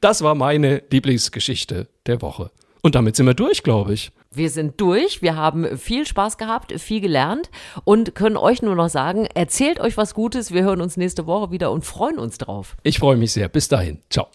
[0.00, 2.50] das war meine Lieblingsgeschichte der Woche.
[2.82, 4.12] Und damit sind wir durch, glaube ich.
[4.30, 5.22] Wir sind durch.
[5.22, 7.50] Wir haben viel Spaß gehabt, viel gelernt
[7.84, 10.52] und können euch nur noch sagen, erzählt euch was Gutes.
[10.52, 12.76] Wir hören uns nächste Woche wieder und freuen uns drauf.
[12.82, 13.48] Ich freue mich sehr.
[13.48, 13.98] Bis dahin.
[14.10, 14.28] Ciao.